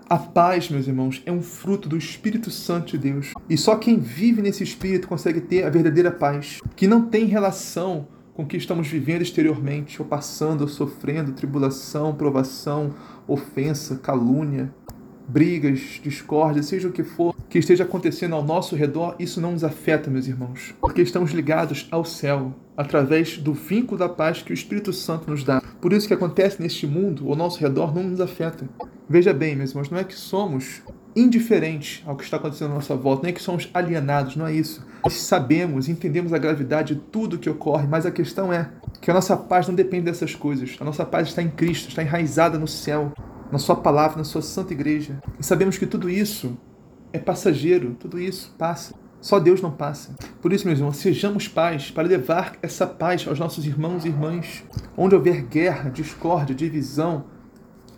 A 0.07 0.19
paz, 0.19 0.69
meus 0.69 0.87
irmãos, 0.87 1.23
é 1.25 1.33
um 1.33 1.41
fruto 1.41 1.89
do 1.89 1.97
Espírito 1.97 2.51
Santo 2.51 2.91
de 2.91 2.99
Deus. 2.99 3.33
E 3.49 3.57
só 3.57 3.77
quem 3.77 3.99
vive 3.99 4.43
nesse 4.43 4.63
Espírito 4.63 5.09
consegue 5.09 5.41
ter 5.41 5.65
a 5.65 5.71
verdadeira 5.71 6.11
paz, 6.11 6.61
que 6.77 6.87
não 6.87 7.07
tem 7.07 7.25
relação 7.25 8.07
com 8.35 8.43
o 8.43 8.47
que 8.47 8.59
estamos 8.59 8.89
vivendo 8.89 9.23
exteriormente, 9.23 10.03
ou 10.03 10.07
passando, 10.07 10.61
ou 10.61 10.69
sofrendo, 10.69 11.33
tribulação, 11.33 12.15
provação, 12.15 12.95
ofensa, 13.27 13.97
calúnia, 13.97 14.71
brigas, 15.29 16.01
discórdia, 16.03 16.63
seja 16.63 16.89
o 16.89 16.93
que 16.93 17.03
for 17.03 17.35
que 17.49 17.59
esteja 17.59 17.85
acontecendo 17.85 18.35
ao 18.35 18.45
nosso 18.45 18.75
redor, 18.77 19.15
isso 19.19 19.41
não 19.41 19.53
nos 19.53 19.65
afeta, 19.65 20.11
meus 20.11 20.27
irmãos, 20.27 20.75
porque 20.81 21.01
estamos 21.01 21.31
ligados 21.31 21.87
ao 21.91 22.05
céu 22.05 22.55
através 22.77 23.39
do 23.39 23.55
vínculo 23.55 23.99
da 23.99 24.09
paz 24.09 24.43
que 24.43 24.53
o 24.53 24.55
Espírito 24.55 24.93
Santo 24.93 25.31
nos 25.31 25.43
dá. 25.43 25.63
Por 25.81 25.93
isso 25.93 26.07
que 26.07 26.15
acontece 26.15 26.61
neste 26.61 26.87
mundo, 26.87 27.29
ao 27.29 27.37
nosso 27.37 27.61
redor, 27.61 27.95
não 27.95 28.03
nos 28.03 28.21
afeta. 28.21 28.69
Veja 29.09 29.33
bem, 29.33 29.57
meus 29.57 29.71
irmãos, 29.71 29.89
não 29.89 29.99
é 29.99 30.05
que 30.05 30.15
somos 30.15 30.83
indiferentes 31.15 32.03
ao 32.05 32.15
que 32.15 32.25
está 32.25 32.37
acontecendo 32.37 32.73
à 32.73 32.75
nossa 32.75 32.95
volta, 32.95 33.23
não 33.23 33.31
é 33.31 33.33
que 33.33 33.41
somos 33.41 33.71
alienados, 33.73 34.37
não 34.37 34.47
é 34.47 34.53
isso. 34.53 34.85
Nós 35.03 35.15
sabemos, 35.15 35.89
entendemos 35.89 36.33
a 36.33 36.39
gravidade 36.39 36.95
de 36.95 37.01
tudo 37.01 37.39
que 37.39 37.49
ocorre, 37.49 37.87
mas 37.87 38.05
a 38.05 38.11
questão 38.11 38.53
é 38.53 38.69
que 39.01 39.11
a 39.11 39.15
nossa 39.15 39.37
paz 39.37 39.67
não 39.67 39.75
depende 39.75 40.05
dessas 40.05 40.35
coisas. 40.35 40.77
A 40.79 40.85
nossa 40.85 41.07
paz 41.07 41.29
está 41.29 41.41
em 41.41 41.49
Cristo, 41.49 41.89
está 41.89 42.03
enraizada 42.03 42.59
no 42.59 42.69
céu 42.69 43.13
na 43.51 43.59
Sua 43.59 43.77
palavra, 43.77 44.19
na 44.19 44.25
Sua 44.25 44.43
santa 44.43 44.73
igreja. 44.73 45.21
E 45.39 45.45
sabemos 45.45 45.79
que 45.79 45.87
tudo 45.87 46.11
isso 46.11 46.57
é 47.13 47.19
passageiro, 47.19 47.97
tudo 47.99 48.21
isso 48.21 48.55
passa. 48.59 48.95
Só 49.21 49.41
Deus 49.41 49.61
não 49.61 49.71
passa. 49.71 50.15
Por 50.41 50.53
isso, 50.53 50.67
meus 50.67 50.79
irmãos, 50.79 50.99
sejamos 50.99 51.49
paz 51.49 51.91
para 51.91 52.07
levar 52.07 52.57
essa 52.63 52.87
paz 52.87 53.27
aos 53.27 53.39
nossos 53.39 53.67
irmãos 53.67 54.05
e 54.05 54.09
irmãs. 54.09 54.63
Onde 54.97 55.15
houver 55.15 55.43
guerra, 55.43 55.91
discórdia, 55.91 56.55
divisão, 56.55 57.25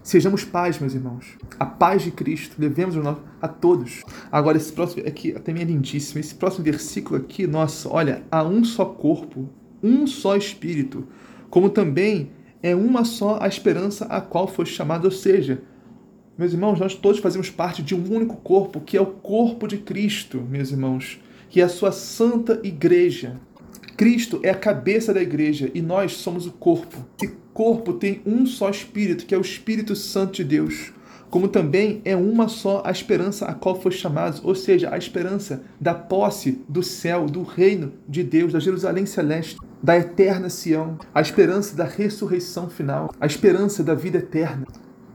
sejamos 0.03 0.45
paz, 0.45 0.79
meus 0.79 0.95
irmãos. 0.95 1.37
A 1.59 1.67
paz 1.67 2.03
de 2.03 2.11
Cristo, 2.11 2.57
levemos 2.59 2.97
a 3.43 3.49
todos. 3.49 4.03
Agora, 4.33 4.57
esse 4.57 4.73
próximo 4.73 5.07
aqui 5.07 5.33
também 5.33 5.63
é 5.63 5.67
lindíssimo. 5.67 6.21
Esse 6.21 6.35
próximo 6.35 6.65
versículo 6.65 7.21
aqui, 7.21 7.47
nossa, 7.47 7.91
olha, 7.91 8.23
há 8.31 8.43
um 8.43 8.65
só 8.65 8.87
corpo, 8.87 9.51
um 9.83 10.07
só 10.07 10.35
espírito, 10.37 11.07
como 11.51 11.69
também 11.69 12.31
é 12.63 12.75
uma 12.75 13.05
só 13.05 13.39
a 13.41 13.49
esperança 13.49 14.05
a 14.07 14.21
qual 14.21 14.49
foi 14.49 14.67
chamado, 14.67 15.05
ou 15.05 15.11
seja, 15.11 15.63
meus 16.37 16.53
irmãos, 16.53 16.79
nós 16.79 16.95
todos 16.95 17.21
fazemos 17.21 17.51
parte 17.51 17.83
de 17.83 17.95
um 17.95 18.15
único 18.15 18.37
corpo, 18.37 18.81
que 18.81 18.97
é 18.97 19.01
o 19.01 19.07
corpo 19.07 19.67
de 19.67 19.79
Cristo, 19.79 20.41
meus 20.49 20.71
irmãos, 20.71 21.21
que 21.51 21.61
é 21.61 21.65
a 21.65 21.69
sua 21.69 21.91
santa 21.91 22.61
igreja. 22.63 23.41
Cristo 23.97 24.39
é 24.45 24.51
a 24.51 24.55
cabeça 24.55 25.13
da 25.13 25.21
igreja 25.21 25.71
e 25.75 25.83
nós 25.83 26.13
somos 26.13 26.47
o 26.47 26.53
corpo. 26.53 27.05
Esse 27.21 27.35
corpo 27.53 27.95
tem 27.95 28.23
um 28.25 28.47
só 28.47 28.71
espírito, 28.71 29.27
que 29.27 29.35
é 29.35 29.39
o 29.39 29.41
Espírito 29.41 29.97
Santo 29.97 30.35
de 30.35 30.45
Deus. 30.45 30.93
Como 31.29 31.49
também 31.49 32.01
é 32.05 32.15
uma 32.15 32.47
só 32.47 32.83
a 32.87 32.91
esperança 32.93 33.47
a 33.47 33.55
qual 33.55 33.81
foi 33.81 33.91
chamado, 33.91 34.41
ou 34.45 34.55
seja, 34.55 34.95
a 34.95 34.97
esperança 34.97 35.65
da 35.81 35.93
posse 35.93 36.63
do 36.69 36.83
céu, 36.83 37.27
do 37.27 37.43
reino 37.43 37.93
de 38.09 38.23
Deus, 38.23 38.53
da 38.53 38.61
Jerusalém 38.61 39.05
celeste 39.05 39.57
da 39.83 39.97
eterna 39.97 40.49
Sião, 40.49 40.99
a 41.15 41.21
esperança 41.21 41.77
da 41.77 41.85
ressurreição 41.85 42.69
final, 42.69 43.13
a 43.21 43.27
esperança 43.27 43.83
da 43.83 43.95
vida 43.95 44.19
eterna. 44.19 44.67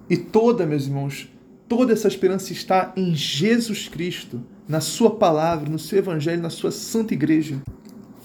E 0.09 0.17
toda, 0.17 0.65
meus 0.65 0.85
irmãos, 0.85 1.29
toda 1.67 1.93
essa 1.93 2.07
esperança 2.07 2.53
está 2.53 2.93
em 2.95 3.15
Jesus 3.15 3.87
Cristo, 3.87 4.43
na 4.67 4.79
Sua 4.79 5.15
palavra, 5.15 5.69
no 5.69 5.79
seu 5.79 5.99
Evangelho, 5.99 6.41
na 6.41 6.49
Sua 6.49 6.71
Santa 6.71 7.13
Igreja. 7.13 7.61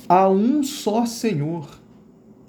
Há 0.09 0.29
um 0.29 0.63
só 0.63 1.05
Senhor, 1.07 1.69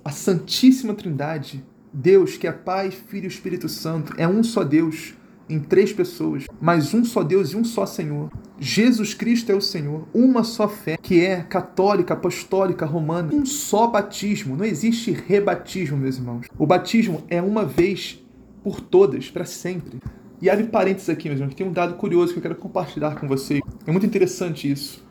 a 0.03 0.11
Santíssima 0.11 0.93
Trindade, 0.93 1.63
Deus 1.91 2.37
que 2.37 2.47
é 2.47 2.51
Pai, 2.51 2.91
Filho 2.91 3.25
e 3.25 3.27
Espírito 3.27 3.67
Santo, 3.67 4.13
é 4.17 4.27
um 4.27 4.43
só 4.43 4.63
Deus 4.63 5.13
em 5.49 5.59
três 5.59 5.91
pessoas, 5.91 6.45
mas 6.61 6.93
um 6.93 7.03
só 7.03 7.23
Deus 7.23 7.51
e 7.51 7.57
um 7.57 7.63
só 7.63 7.85
Senhor. 7.85 8.29
Jesus 8.59 9.13
Cristo 9.13 9.51
é 9.51 9.55
o 9.55 9.61
Senhor, 9.61 10.07
uma 10.13 10.43
só 10.43 10.67
fé, 10.67 10.97
que 10.97 11.25
é 11.25 11.41
católica, 11.41 12.13
apostólica, 12.13 12.85
romana, 12.85 13.33
um 13.33 13.45
só 13.45 13.87
batismo. 13.87 14.55
Não 14.55 14.65
existe 14.65 15.11
rebatismo, 15.11 15.97
meus 15.97 16.17
irmãos. 16.17 16.47
O 16.57 16.65
batismo 16.65 17.23
é 17.29 17.41
uma 17.41 17.65
vez 17.65 18.23
por 18.63 18.79
todas, 18.79 19.31
para 19.31 19.45
sempre. 19.45 19.99
E 20.41 20.49
abre 20.49 20.67
parênteses 20.67 21.09
aqui, 21.09 21.27
meus 21.27 21.39
irmãos, 21.39 21.55
tem 21.55 21.67
um 21.67 21.73
dado 21.73 21.95
curioso 21.95 22.31
que 22.31 22.39
eu 22.39 22.43
quero 22.43 22.55
compartilhar 22.55 23.15
com 23.19 23.27
vocês. 23.27 23.61
É 23.85 23.91
muito 23.91 24.05
interessante 24.05 24.71
isso. 24.71 25.03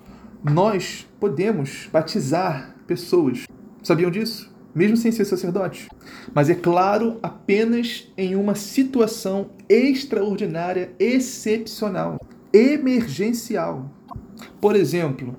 Nós 0.43 1.07
podemos 1.19 1.89
batizar 1.93 2.75
pessoas. 2.87 3.45
Sabiam 3.83 4.11
disso? 4.11 4.51
Mesmo 4.79 4.97
sem 4.97 5.11
ser 5.11 5.25
sacerdote. 5.25 5.89
Mas 6.33 6.49
é 6.49 6.55
claro, 6.55 7.19
apenas 7.21 8.07
em 8.17 8.37
uma 8.37 8.55
situação 8.55 9.51
extraordinária, 9.69 10.93
excepcional, 11.01 12.21
emergencial. 12.53 13.91
Por 14.61 14.77
exemplo, 14.77 15.35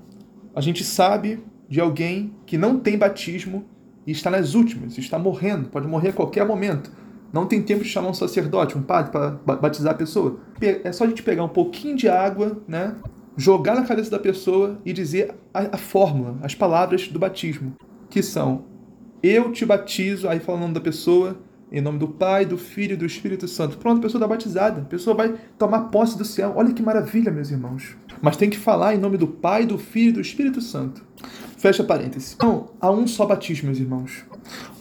a 0.54 0.60
gente 0.60 0.84
sabe 0.84 1.42
de 1.66 1.80
alguém 1.80 2.34
que 2.44 2.58
não 2.58 2.78
tem 2.78 2.98
batismo 2.98 3.64
e 4.06 4.12
está 4.12 4.30
nas 4.30 4.54
últimas, 4.54 4.98
está 4.98 5.18
morrendo, 5.18 5.70
pode 5.70 5.88
morrer 5.88 6.10
a 6.10 6.12
qualquer 6.12 6.46
momento. 6.46 6.92
Não 7.32 7.46
tem 7.46 7.62
tempo 7.62 7.82
de 7.82 7.88
chamar 7.88 8.10
um 8.10 8.14
sacerdote, 8.14 8.76
um 8.76 8.82
padre 8.82 9.10
para 9.10 9.30
batizar 9.56 9.94
a 9.94 9.96
pessoa. 9.96 10.38
É 10.60 10.92
só 10.92 11.04
a 11.04 11.06
gente 11.06 11.22
pegar 11.22 11.44
um 11.44 11.48
pouquinho 11.48 11.96
de 11.96 12.08
água, 12.08 12.60
né? 12.68 12.94
Jogar 13.36 13.74
na 13.74 13.86
cabeça 13.86 14.10
da 14.10 14.18
pessoa 14.18 14.78
e 14.84 14.92
dizer 14.92 15.32
a, 15.54 15.76
a 15.76 15.78
fórmula, 15.78 16.36
as 16.42 16.54
palavras 16.54 17.08
do 17.08 17.18
batismo, 17.18 17.74
que 18.10 18.22
são 18.22 18.64
eu 19.22 19.52
te 19.52 19.64
batizo, 19.66 20.28
aí 20.28 20.40
fala 20.40 20.58
o 20.58 20.60
nome 20.62 20.74
da 20.74 20.80
pessoa, 20.80 21.36
Em 21.72 21.80
nome 21.80 22.00
do 22.00 22.08
Pai, 22.08 22.44
do 22.44 22.58
Filho 22.58 22.94
e 22.94 22.96
do 22.96 23.06
Espírito 23.06 23.46
Santo. 23.46 23.78
Pronto, 23.78 23.98
a 23.98 24.02
pessoa 24.02 24.18
está 24.18 24.26
batizada. 24.26 24.80
A 24.80 24.84
pessoa 24.84 25.14
vai 25.14 25.36
tomar 25.56 25.82
posse 25.82 26.18
do 26.18 26.24
céu. 26.24 26.54
Olha 26.56 26.72
que 26.72 26.82
maravilha, 26.82 27.30
meus 27.30 27.52
irmãos. 27.52 27.96
Mas 28.20 28.36
tem 28.36 28.50
que 28.50 28.58
falar 28.58 28.96
em 28.96 28.98
nome 28.98 29.16
do 29.16 29.28
Pai, 29.28 29.64
do 29.64 29.78
Filho 29.78 30.08
e 30.08 30.12
do 30.14 30.20
Espírito 30.20 30.60
Santo. 30.60 31.00
Fecha 31.56 31.84
parênteses. 31.84 32.34
Então, 32.34 32.70
há 32.80 32.90
um 32.90 33.06
só 33.06 33.24
batismo, 33.24 33.66
meus 33.66 33.78
irmãos. 33.78 34.24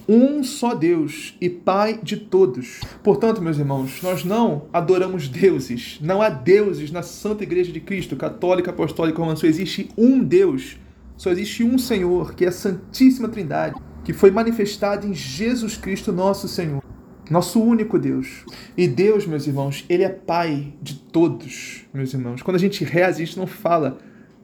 Um 0.08 0.44
só 0.44 0.74
Deus 0.74 1.38
e 1.40 1.48
Pai 1.48 2.00
de 2.02 2.18
todos. 2.18 2.82
Portanto, 3.04 3.40
meus 3.40 3.60
irmãos, 3.60 4.02
nós 4.02 4.24
não 4.24 4.66
adoramos 4.74 5.28
deuses. 5.28 6.00
Não 6.02 6.24
há 6.24 6.30
deuses 6.30 6.92
na 6.92 7.04
Santa 7.04 7.44
Igreja 7.44 7.72
de 7.72 7.80
Cristo, 7.80 8.16
católica, 8.16 8.72
apostólica, 8.72 9.20
romana. 9.20 9.38
Só 9.38 9.46
existe 9.46 9.90
um 9.96 10.24
Deus. 10.24 10.80
Só 11.16 11.30
existe 11.30 11.64
um 11.64 11.78
Senhor, 11.78 12.34
que 12.34 12.46
é 12.46 12.48
a 12.48 12.52
Santíssima 12.52 13.28
Trindade, 13.28 13.76
que 14.04 14.14
foi 14.14 14.32
manifestado 14.32 15.08
em 15.08 15.14
Jesus 15.14 15.78
Cristo, 15.78 16.12
nosso 16.12 16.48
Senhor. 16.48 16.84
Nosso 17.30 17.62
único 17.62 18.00
Deus. 18.00 18.44
E 18.76 18.88
Deus, 18.88 19.28
meus 19.28 19.46
irmãos, 19.46 19.86
Ele 19.88 20.04
é 20.04 20.10
Pai 20.10 20.74
de 20.82 20.96
todos, 20.96 21.86
meus 21.94 22.14
irmãos. 22.14 22.42
Quando 22.42 22.56
a 22.56 22.60
gente 22.60 22.84
reza, 22.84 23.22
a 23.22 23.26
gente 23.26 23.38
não 23.38 23.46
fala 23.46 24.00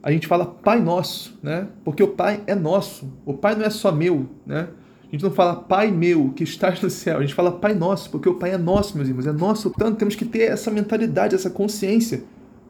a 0.06 0.12
gente 0.12 0.28
fala 0.28 0.46
Pai 0.46 0.80
Nosso, 0.80 1.36
né? 1.42 1.68
Porque 1.84 2.04
o 2.04 2.10
Pai 2.10 2.40
é 2.46 2.54
nosso. 2.54 3.12
O 3.26 3.34
Pai 3.34 3.56
não 3.56 3.66
é 3.66 3.72
só 3.72 3.92
meu, 3.92 4.30
né? 4.46 4.68
A 5.02 5.12
gente 5.12 5.24
não 5.24 5.32
fala 5.32 5.56
Pai 5.56 5.90
meu 5.90 6.32
que 6.36 6.44
estás 6.44 6.80
no 6.80 6.92
céu. 6.92 7.18
A 7.18 7.22
gente 7.22 7.34
fala 7.34 7.52
Pai 7.52 7.74
Nosso, 7.74 8.12
porque 8.12 8.30
o 8.30 8.36
Pai 8.36 8.52
é 8.52 8.58
nosso, 8.58 8.96
meus 8.96 9.10
irmãos. 9.10 9.26
É 9.26 9.32
nosso. 9.32 9.72
Portanto, 9.72 9.98
temos 9.98 10.14
que 10.14 10.24
ter 10.24 10.44
essa 10.44 10.70
mentalidade, 10.70 11.34
essa 11.34 11.50
consciência 11.50 12.24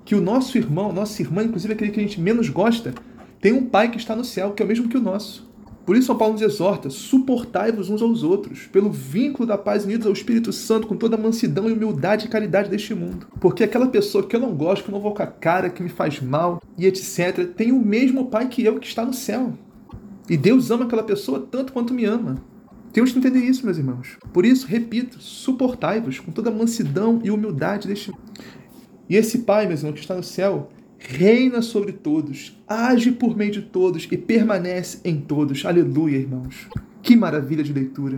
que 0.05 0.15
o 0.15 0.21
nosso 0.21 0.57
irmão, 0.57 0.93
nossa 0.93 1.21
irmã, 1.21 1.43
inclusive 1.43 1.73
aquele 1.73 1.91
que 1.91 1.99
a 1.99 2.03
gente 2.03 2.21
menos 2.21 2.47
gosta, 2.47 2.93
tem 3.41 3.51
um 3.51 3.65
Pai 3.65 3.91
que 3.91 3.97
está 3.97 4.15
no 4.15 4.23
céu, 4.23 4.53
que 4.53 4.63
é 4.63 4.65
o 4.65 4.69
mesmo 4.69 4.87
que 4.87 4.95
o 4.95 5.01
nosso. 5.01 5.45
Por 5.85 5.95
isso, 5.95 6.07
São 6.07 6.17
Paulo 6.17 6.33
nos 6.33 6.41
exorta: 6.41 6.89
suportai-vos 6.89 7.89
uns 7.89 8.01
aos 8.01 8.23
outros, 8.23 8.67
pelo 8.71 8.89
vínculo 8.89 9.47
da 9.47 9.57
paz 9.57 9.85
unidos 9.85 10.07
ao 10.07 10.13
Espírito 10.13 10.51
Santo, 10.51 10.87
com 10.87 10.95
toda 10.95 11.15
a 11.15 11.19
mansidão 11.19 11.69
e 11.69 11.73
humildade 11.73 12.25
e 12.25 12.29
caridade 12.29 12.69
deste 12.69 12.95
mundo. 12.95 13.27
Porque 13.39 13.63
aquela 13.63 13.87
pessoa 13.87 14.25
que 14.25 14.35
eu 14.35 14.39
não 14.39 14.53
gosto, 14.53 14.83
que 14.83 14.89
eu 14.89 14.93
não 14.93 15.01
vou 15.01 15.13
com 15.13 15.21
a 15.21 15.27
cara, 15.27 15.69
que 15.69 15.83
me 15.83 15.89
faz 15.89 16.19
mal 16.19 16.61
e 16.77 16.85
etc., 16.87 17.45
tem 17.55 17.71
o 17.71 17.79
mesmo 17.79 18.25
Pai 18.25 18.47
que 18.47 18.63
eu 18.63 18.79
que 18.79 18.87
está 18.87 19.05
no 19.05 19.13
céu. 19.13 19.53
E 20.27 20.35
Deus 20.35 20.71
ama 20.71 20.85
aquela 20.85 21.03
pessoa 21.03 21.47
tanto 21.51 21.71
quanto 21.71 21.93
me 21.93 22.03
ama. 22.03 22.41
Temos 22.91 23.11
que 23.11 23.19
entender 23.19 23.39
isso, 23.39 23.65
meus 23.65 23.77
irmãos. 23.77 24.17
Por 24.33 24.45
isso, 24.45 24.65
repito, 24.65 25.21
suportai-vos 25.21 26.19
com 26.19 26.31
toda 26.31 26.49
a 26.49 26.53
mansidão 26.53 27.19
e 27.23 27.29
humildade 27.29 27.87
deste 27.87 28.09
mundo. 28.09 28.23
E 29.07 29.15
esse 29.15 29.39
Pai, 29.39 29.67
meus 29.67 29.81
irmãos, 29.81 29.95
que 29.95 29.99
está 29.99 30.15
no 30.15 30.23
céu, 30.23 30.69
reina 31.07 31.61
sobre 31.61 31.91
todos, 31.91 32.59
age 32.67 33.11
por 33.11 33.37
meio 33.37 33.51
de 33.51 33.61
todos 33.61 34.07
e 34.11 34.17
permanece 34.17 34.99
em 35.05 35.17
todos. 35.17 35.65
Aleluia, 35.65 36.17
irmãos. 36.17 36.67
Que 37.01 37.15
maravilha 37.15 37.63
de 37.63 37.71
leitura. 37.71 38.17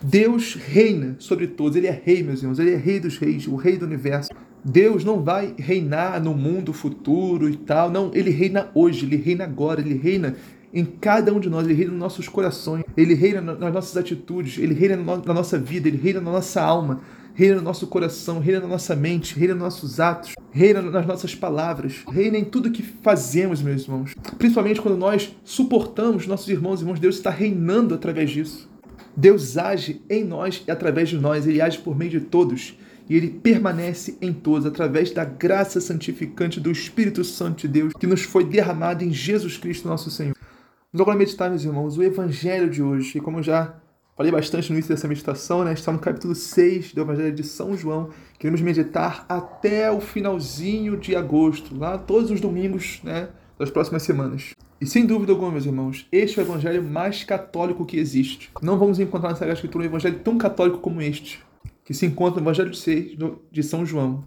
Deus 0.00 0.54
reina 0.54 1.16
sobre 1.18 1.48
todos, 1.48 1.76
Ele 1.76 1.88
é 1.88 2.02
rei, 2.04 2.22
meus 2.22 2.40
irmãos, 2.40 2.58
Ele 2.58 2.72
é 2.72 2.76
rei 2.76 3.00
dos 3.00 3.18
reis, 3.18 3.46
o 3.48 3.56
rei 3.56 3.76
do 3.76 3.84
universo. 3.84 4.30
Deus 4.64 5.04
não 5.04 5.22
vai 5.22 5.54
reinar 5.58 6.22
no 6.22 6.34
mundo 6.34 6.72
futuro 6.72 7.48
e 7.48 7.56
tal, 7.56 7.90
não, 7.90 8.12
Ele 8.14 8.30
reina 8.30 8.70
hoje, 8.74 9.04
Ele 9.04 9.16
reina 9.16 9.44
agora, 9.44 9.80
Ele 9.80 9.94
reina 9.94 10.36
em 10.72 10.84
cada 10.84 11.32
um 11.32 11.40
de 11.40 11.48
nós, 11.48 11.64
Ele 11.64 11.74
reina 11.74 11.90
nos 11.90 12.00
nossos 12.00 12.28
corações, 12.28 12.84
Ele 12.96 13.14
reina 13.14 13.40
nas 13.40 13.72
nossas 13.72 13.96
atitudes, 13.96 14.58
Ele 14.58 14.74
reina 14.74 14.96
na 14.96 15.34
nossa 15.34 15.58
vida, 15.58 15.88
Ele 15.88 15.96
reina 15.96 16.20
na 16.20 16.30
nossa 16.30 16.62
alma, 16.62 17.00
reina 17.38 17.54
no 17.54 17.62
nosso 17.62 17.86
coração, 17.86 18.40
reina 18.40 18.62
na 18.62 18.66
nossa 18.66 18.96
mente, 18.96 19.38
reina 19.38 19.54
nos 19.54 19.62
nossos 19.62 20.00
atos, 20.00 20.34
reina 20.50 20.82
nas 20.82 21.06
nossas 21.06 21.36
palavras, 21.36 22.02
reina 22.10 22.36
em 22.36 22.44
tudo 22.44 22.72
que 22.72 22.82
fazemos, 22.82 23.62
meus 23.62 23.84
irmãos. 23.84 24.12
Principalmente 24.36 24.80
quando 24.80 24.98
nós 24.98 25.32
suportamos 25.44 26.26
nossos 26.26 26.48
irmãos 26.48 26.80
e 26.80 26.82
irmãos, 26.82 26.98
Deus 26.98 27.14
está 27.14 27.30
reinando 27.30 27.94
através 27.94 28.28
disso. 28.28 28.68
Deus 29.16 29.56
age 29.56 30.02
em 30.10 30.24
nós 30.24 30.64
e 30.66 30.70
através 30.72 31.10
de 31.10 31.16
nós, 31.16 31.46
Ele 31.46 31.60
age 31.60 31.78
por 31.78 31.96
meio 31.96 32.10
de 32.10 32.20
todos 32.22 32.76
e 33.08 33.16
ele 33.16 33.30
permanece 33.30 34.18
em 34.20 34.32
todos 34.32 34.66
através 34.66 35.12
da 35.12 35.24
graça 35.24 35.80
santificante 35.80 36.58
do 36.58 36.72
Espírito 36.72 37.22
Santo 37.22 37.60
de 37.60 37.68
Deus 37.68 37.92
que 37.94 38.06
nos 38.06 38.22
foi 38.22 38.44
derramado 38.44 39.04
em 39.04 39.12
Jesus 39.12 39.56
Cristo, 39.56 39.88
nosso 39.88 40.10
Senhor. 40.10 40.34
Vamos 40.92 41.02
agora 41.02 41.16
meditar, 41.16 41.48
meus 41.48 41.64
irmãos, 41.64 41.96
o 41.96 42.02
Evangelho 42.02 42.68
de 42.68 42.82
hoje, 42.82 43.16
e 43.16 43.20
como 43.20 43.42
já 43.42 43.76
Falei 44.18 44.32
bastante 44.32 44.68
no 44.70 44.74
início 44.74 44.92
dessa 44.92 45.06
meditação, 45.06 45.62
né? 45.62 45.72
Está 45.72 45.92
no 45.92 45.98
capítulo 46.00 46.34
6 46.34 46.92
do 46.92 47.02
Evangelho 47.02 47.32
de 47.32 47.44
São 47.44 47.76
João. 47.76 48.10
Queremos 48.36 48.60
meditar 48.60 49.24
até 49.28 49.92
o 49.92 50.00
finalzinho 50.00 50.96
de 50.96 51.14
agosto, 51.14 51.78
lá 51.78 51.96
todos 51.96 52.32
os 52.32 52.40
domingos, 52.40 52.98
né? 53.04 53.28
Das 53.56 53.70
próximas 53.70 54.02
semanas. 54.02 54.54
E 54.80 54.86
sem 54.86 55.06
dúvida 55.06 55.30
alguma, 55.30 55.52
meus 55.52 55.66
irmãos, 55.66 56.08
este 56.10 56.40
é 56.40 56.42
o 56.42 56.46
evangelho 56.46 56.82
mais 56.82 57.22
católico 57.22 57.86
que 57.86 57.96
existe. 57.96 58.50
Não 58.60 58.76
vamos 58.76 58.98
encontrar 58.98 59.28
na 59.28 59.36
Sagrada 59.36 59.56
Escritura 59.56 59.84
um 59.84 59.86
evangelho 59.86 60.18
tão 60.18 60.36
católico 60.36 60.78
como 60.78 61.00
este, 61.00 61.40
que 61.84 61.94
se 61.94 62.04
encontra 62.04 62.40
no 62.40 62.44
Evangelho 62.44 62.74
6 62.74 63.16
de 63.52 63.62
São 63.62 63.86
João. 63.86 64.24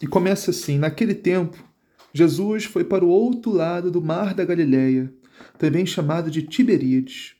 E 0.00 0.06
começa 0.06 0.52
assim: 0.52 0.78
Naquele 0.78 1.12
tempo, 1.12 1.58
Jesus 2.12 2.66
foi 2.66 2.84
para 2.84 3.04
o 3.04 3.08
outro 3.08 3.50
lado 3.50 3.90
do 3.90 4.00
mar 4.00 4.32
da 4.32 4.44
Galileia, 4.44 5.12
também 5.58 5.84
chamado 5.84 6.30
de 6.30 6.42
Tiberíades. 6.42 7.34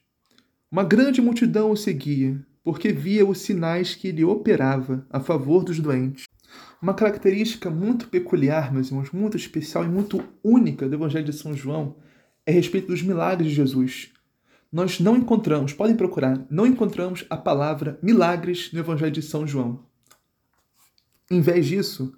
Uma 0.75 0.83
grande 0.83 1.23
multidão 1.23 1.71
o 1.71 1.77
seguia, 1.77 2.45
porque 2.65 2.91
via 2.91 3.25
os 3.25 3.39
sinais 3.39 3.95
que 3.95 4.09
ele 4.09 4.25
operava 4.25 5.07
a 5.09 5.21
favor 5.21 5.63
dos 5.63 5.79
doentes. 5.79 6.25
Uma 6.83 6.93
característica 6.93 7.71
muito 7.71 8.09
peculiar, 8.09 8.73
meus 8.73 8.89
irmãos, 8.89 9.13
muito 9.13 9.37
especial 9.37 9.85
e 9.85 9.89
muito 9.89 10.25
única 10.43 10.89
do 10.89 10.97
Evangelho 10.97 11.27
de 11.27 11.33
São 11.33 11.55
João 11.55 11.95
é 12.45 12.51
a 12.51 12.55
respeito 12.57 12.89
dos 12.89 13.03
milagres 13.03 13.51
de 13.51 13.55
Jesus. 13.55 14.11
Nós 14.73 14.99
não 14.99 15.17
encontramos, 15.17 15.73
podem 15.73 15.95
procurar, 15.95 16.45
não 16.51 16.67
encontramos 16.67 17.25
a 17.31 17.37
palavra 17.37 17.97
milagres 18.03 18.73
no 18.73 18.81
Evangelho 18.81 19.13
de 19.13 19.23
São 19.23 19.47
João. 19.47 19.79
Em 21.31 21.41
vez 21.41 21.67
disso, 21.67 22.13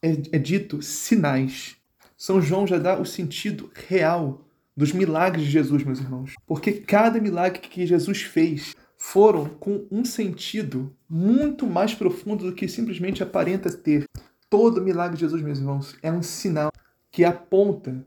é, 0.00 0.12
é 0.30 0.38
dito 0.38 0.80
sinais. 0.82 1.74
São 2.16 2.40
João 2.40 2.64
já 2.64 2.78
dá 2.78 2.96
o 2.96 3.04
sentido 3.04 3.68
real 3.88 4.47
dos 4.78 4.92
milagres 4.92 5.44
de 5.44 5.50
Jesus, 5.50 5.82
meus 5.82 5.98
irmãos. 5.98 6.34
Porque 6.46 6.70
cada 6.70 7.20
milagre 7.20 7.58
que 7.58 7.84
Jesus 7.84 8.22
fez 8.22 8.76
foram 8.96 9.46
com 9.46 9.84
um 9.90 10.04
sentido 10.04 10.94
muito 11.10 11.66
mais 11.66 11.96
profundo 11.96 12.44
do 12.44 12.54
que 12.54 12.68
simplesmente 12.68 13.20
aparenta 13.20 13.72
ter. 13.72 14.04
Todo 14.48 14.80
milagre 14.80 15.16
de 15.16 15.22
Jesus, 15.22 15.42
meus 15.42 15.58
irmãos, 15.58 15.96
é 16.00 16.12
um 16.12 16.22
sinal 16.22 16.70
que 17.10 17.24
aponta 17.24 18.06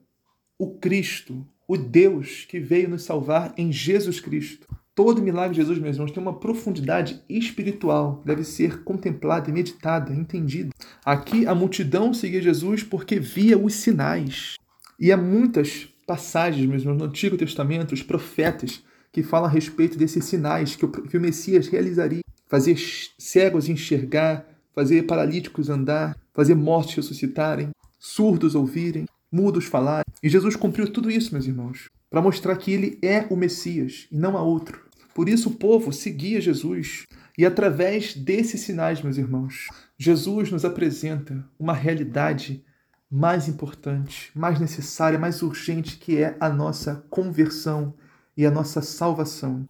o 0.58 0.76
Cristo, 0.76 1.46
o 1.68 1.76
Deus 1.76 2.46
que 2.48 2.58
veio 2.58 2.88
nos 2.88 3.04
salvar 3.04 3.54
em 3.58 3.70
Jesus 3.70 4.22
Cristo. 4.22 4.66
Todo 4.96 5.22
milagre 5.22 5.56
de 5.56 5.62
Jesus, 5.62 5.78
meus 5.78 5.98
irmãos, 5.98 6.12
tem 6.14 6.24
uma 6.24 6.40
profundidade 6.40 7.22
espiritual, 7.28 8.24
deve 8.26 8.46
ser 8.46 8.82
contemplada, 8.84 9.52
meditada, 9.52 10.14
entendida. 10.14 10.70
Aqui 11.04 11.46
a 11.46 11.54
multidão 11.54 12.14
seguia 12.14 12.42
Jesus 12.42 12.82
porque 12.82 13.20
via 13.20 13.58
os 13.58 13.74
sinais. 13.76 14.56
E 14.98 15.12
há 15.12 15.18
muitas 15.18 15.92
passagens 16.12 16.67
mesmo 16.67 16.93
no 16.93 17.06
Antigo 17.06 17.38
Testamento, 17.38 17.93
os 17.93 18.04
profetas, 18.04 18.84
que 19.13 19.24
falam 19.24 19.47
a 19.47 19.50
respeito 19.50 19.97
desses 19.97 20.26
sinais 20.26 20.76
que 20.76 20.84
o, 20.84 20.89
que 20.89 21.17
o 21.17 21.21
Messias 21.21 21.69
realizaria. 21.69 22.19
Fazer 22.50 22.78
cegos 23.17 23.69
enxergar, 23.69 24.45
fazer 24.76 25.04
paralíticos 25.04 25.69
andar, 25.69 26.17
fazer 26.34 26.54
mortos 26.54 26.95
ressuscitarem, 26.95 27.69
surdos 27.97 28.56
ouvirem, 28.56 29.06
mudos 29.32 29.63
falarem. 29.63 30.04
E 30.21 30.28
Jesus 30.28 30.58
cumpriu 30.58 30.91
tudo 30.91 31.10
isso, 31.10 31.32
meus 31.32 31.47
irmãos, 31.47 31.89
para 32.10 32.21
mostrar 32.21 32.58
que 32.58 32.74
ele 32.74 33.00
é 33.02 33.26
o 33.30 33.38
Messias 33.38 34.10
e 34.12 34.17
não 34.17 34.36
há 34.36 34.41
outro. 34.41 34.82
Por 35.15 35.30
isso 35.30 35.47
o 35.47 35.56
povo 35.56 35.93
seguia 35.93 36.41
Jesus. 36.41 37.06
E 37.38 37.45
através 37.45 38.13
desses 38.13 38.60
sinais, 38.60 39.02
meus 39.02 39.17
irmãos, 39.17 39.67
Jesus 39.97 40.52
nos 40.52 40.65
apresenta 40.65 41.41
uma 41.58 41.74
realidade 41.74 42.65
mais 43.12 43.50
importante, 43.50 44.32
mais 44.34 44.58
necessária, 44.58 45.19
mais 45.19 45.41
urgente, 45.41 45.97
que 45.97 46.17
é 46.17 46.38
a 46.39 46.47
nossa 46.47 47.04
conversão 47.10 47.93
e 48.38 48.45
a 48.45 48.52
nossa 48.52 48.82
salvação. 48.82 49.67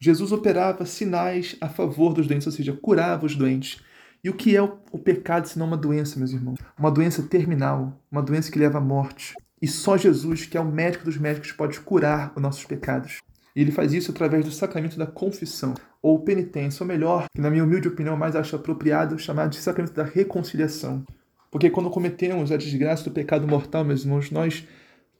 Jesus 0.00 0.32
operava 0.32 0.84
sinais 0.84 1.54
a 1.60 1.68
favor 1.68 2.12
dos 2.12 2.26
doentes, 2.26 2.48
ou 2.48 2.52
seja, 2.52 2.72
curava 2.72 3.24
os 3.24 3.36
doentes. 3.36 3.80
E 4.24 4.28
o 4.28 4.34
que 4.34 4.56
é 4.56 4.62
o 4.62 4.98
pecado 4.98 5.46
senão 5.46 5.66
uma 5.66 5.76
doença, 5.76 6.18
meus 6.18 6.32
irmãos? 6.32 6.58
Uma 6.76 6.90
doença 6.90 7.22
terminal, 7.22 8.02
uma 8.10 8.22
doença 8.22 8.50
que 8.50 8.58
leva 8.58 8.78
à 8.78 8.80
morte. 8.80 9.34
E 9.60 9.68
só 9.68 9.96
Jesus, 9.96 10.44
que 10.44 10.56
é 10.56 10.60
o 10.60 10.64
médico 10.64 11.04
dos 11.04 11.16
médicos, 11.16 11.52
pode 11.52 11.78
curar 11.78 12.32
os 12.34 12.42
nossos 12.42 12.64
pecados. 12.64 13.20
E 13.54 13.60
ele 13.60 13.70
faz 13.70 13.92
isso 13.92 14.10
através 14.10 14.44
do 14.44 14.50
sacramento 14.50 14.98
da 14.98 15.06
confissão, 15.06 15.74
ou 16.00 16.24
penitência, 16.24 16.82
ou 16.82 16.88
melhor, 16.88 17.26
que 17.32 17.40
na 17.40 17.50
minha 17.50 17.62
humilde 17.62 17.86
opinião 17.86 18.16
mais 18.16 18.34
acho 18.34 18.56
apropriado, 18.56 19.18
chamado 19.18 19.50
de 19.50 19.58
sacramento 19.58 19.94
da 19.94 20.02
reconciliação. 20.02 21.04
Porque 21.52 21.68
quando 21.68 21.90
cometemos 21.90 22.50
a 22.50 22.56
desgraça 22.56 23.04
do 23.04 23.10
pecado 23.10 23.46
mortal, 23.46 23.84
meus 23.84 24.04
irmãos, 24.04 24.30
nós 24.30 24.66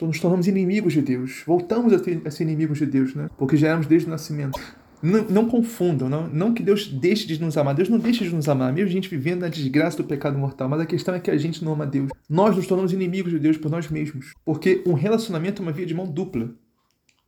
nos 0.00 0.18
tornamos 0.18 0.48
inimigos 0.48 0.94
de 0.94 1.02
Deus. 1.02 1.42
Voltamos 1.46 1.92
a 1.92 2.30
ser 2.30 2.42
inimigos 2.42 2.78
de 2.78 2.86
Deus, 2.86 3.14
né? 3.14 3.28
Porque 3.36 3.54
já 3.54 3.68
éramos 3.68 3.86
desde 3.86 4.08
o 4.08 4.10
nascimento. 4.10 4.58
Não, 5.02 5.24
não, 5.24 5.48
confundam, 5.48 6.08
não, 6.08 6.26
não 6.28 6.54
que 6.54 6.62
Deus 6.62 6.88
deixe 6.88 7.26
de 7.26 7.38
nos 7.38 7.58
amar. 7.58 7.74
Deus 7.74 7.90
não 7.90 7.98
deixa 7.98 8.24
de 8.24 8.34
nos 8.34 8.48
amar, 8.48 8.72
mesmo 8.72 8.88
a 8.88 8.92
gente 8.92 9.10
vivendo 9.10 9.40
na 9.40 9.48
desgraça 9.48 9.98
do 9.98 10.04
pecado 10.04 10.38
mortal. 10.38 10.70
Mas 10.70 10.80
a 10.80 10.86
questão 10.86 11.14
é 11.14 11.20
que 11.20 11.30
a 11.30 11.36
gente 11.36 11.62
não 11.62 11.74
ama 11.74 11.86
Deus. 11.86 12.10
Nós 12.30 12.56
nos 12.56 12.66
tornamos 12.66 12.94
inimigos 12.94 13.30
de 13.30 13.38
Deus 13.38 13.58
por 13.58 13.70
nós 13.70 13.90
mesmos. 13.90 14.32
Porque 14.42 14.82
um 14.86 14.94
relacionamento 14.94 15.60
é 15.60 15.66
uma 15.66 15.72
via 15.72 15.84
de 15.84 15.94
mão 15.94 16.06
dupla. 16.06 16.50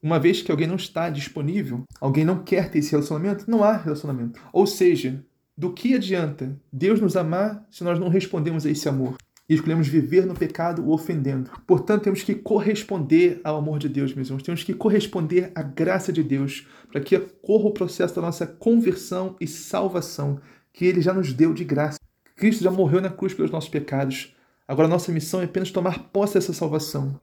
Uma 0.02 0.18
vez 0.18 0.40
que 0.40 0.50
alguém 0.50 0.66
não 0.66 0.76
está 0.76 1.10
disponível, 1.10 1.82
alguém 2.00 2.24
não 2.24 2.42
quer 2.42 2.70
ter 2.70 2.78
esse 2.78 2.92
relacionamento, 2.92 3.50
não 3.50 3.62
há 3.62 3.76
relacionamento. 3.76 4.40
Ou 4.50 4.66
seja, 4.66 5.22
do 5.56 5.72
que 5.72 5.94
adianta 5.94 6.58
Deus 6.72 7.00
nos 7.00 7.16
amar 7.16 7.66
se 7.70 7.84
nós 7.84 7.98
não 7.98 8.08
respondemos 8.08 8.66
a 8.66 8.70
esse 8.70 8.88
amor? 8.88 9.16
E 9.48 9.54
escolhemos 9.54 9.86
viver 9.86 10.24
no 10.24 10.34
pecado 10.34 10.82
o 10.82 10.92
ofendendo. 10.92 11.50
Portanto, 11.66 12.04
temos 12.04 12.22
que 12.22 12.34
corresponder 12.34 13.40
ao 13.44 13.58
amor 13.58 13.78
de 13.78 13.88
Deus, 13.88 14.14
meus 14.14 14.28
irmãos. 14.28 14.42
Temos 14.42 14.64
que 14.64 14.72
corresponder 14.72 15.52
à 15.54 15.62
graça 15.62 16.10
de 16.10 16.22
Deus 16.22 16.66
para 16.90 17.00
que 17.00 17.14
ocorra 17.14 17.66
o 17.66 17.74
processo 17.74 18.14
da 18.16 18.22
nossa 18.22 18.46
conversão 18.46 19.36
e 19.38 19.46
salvação 19.46 20.40
que 20.72 20.86
Ele 20.86 21.00
já 21.00 21.12
nos 21.12 21.32
deu 21.32 21.52
de 21.52 21.62
graça. 21.62 21.98
Cristo 22.34 22.64
já 22.64 22.70
morreu 22.70 23.00
na 23.00 23.10
cruz 23.10 23.34
pelos 23.34 23.50
nossos 23.50 23.68
pecados. 23.68 24.34
Agora, 24.66 24.88
nossa 24.88 25.12
missão 25.12 25.40
é 25.40 25.44
apenas 25.44 25.70
tomar 25.70 26.08
posse 26.08 26.34
dessa 26.34 26.52
salvação. 26.52 27.20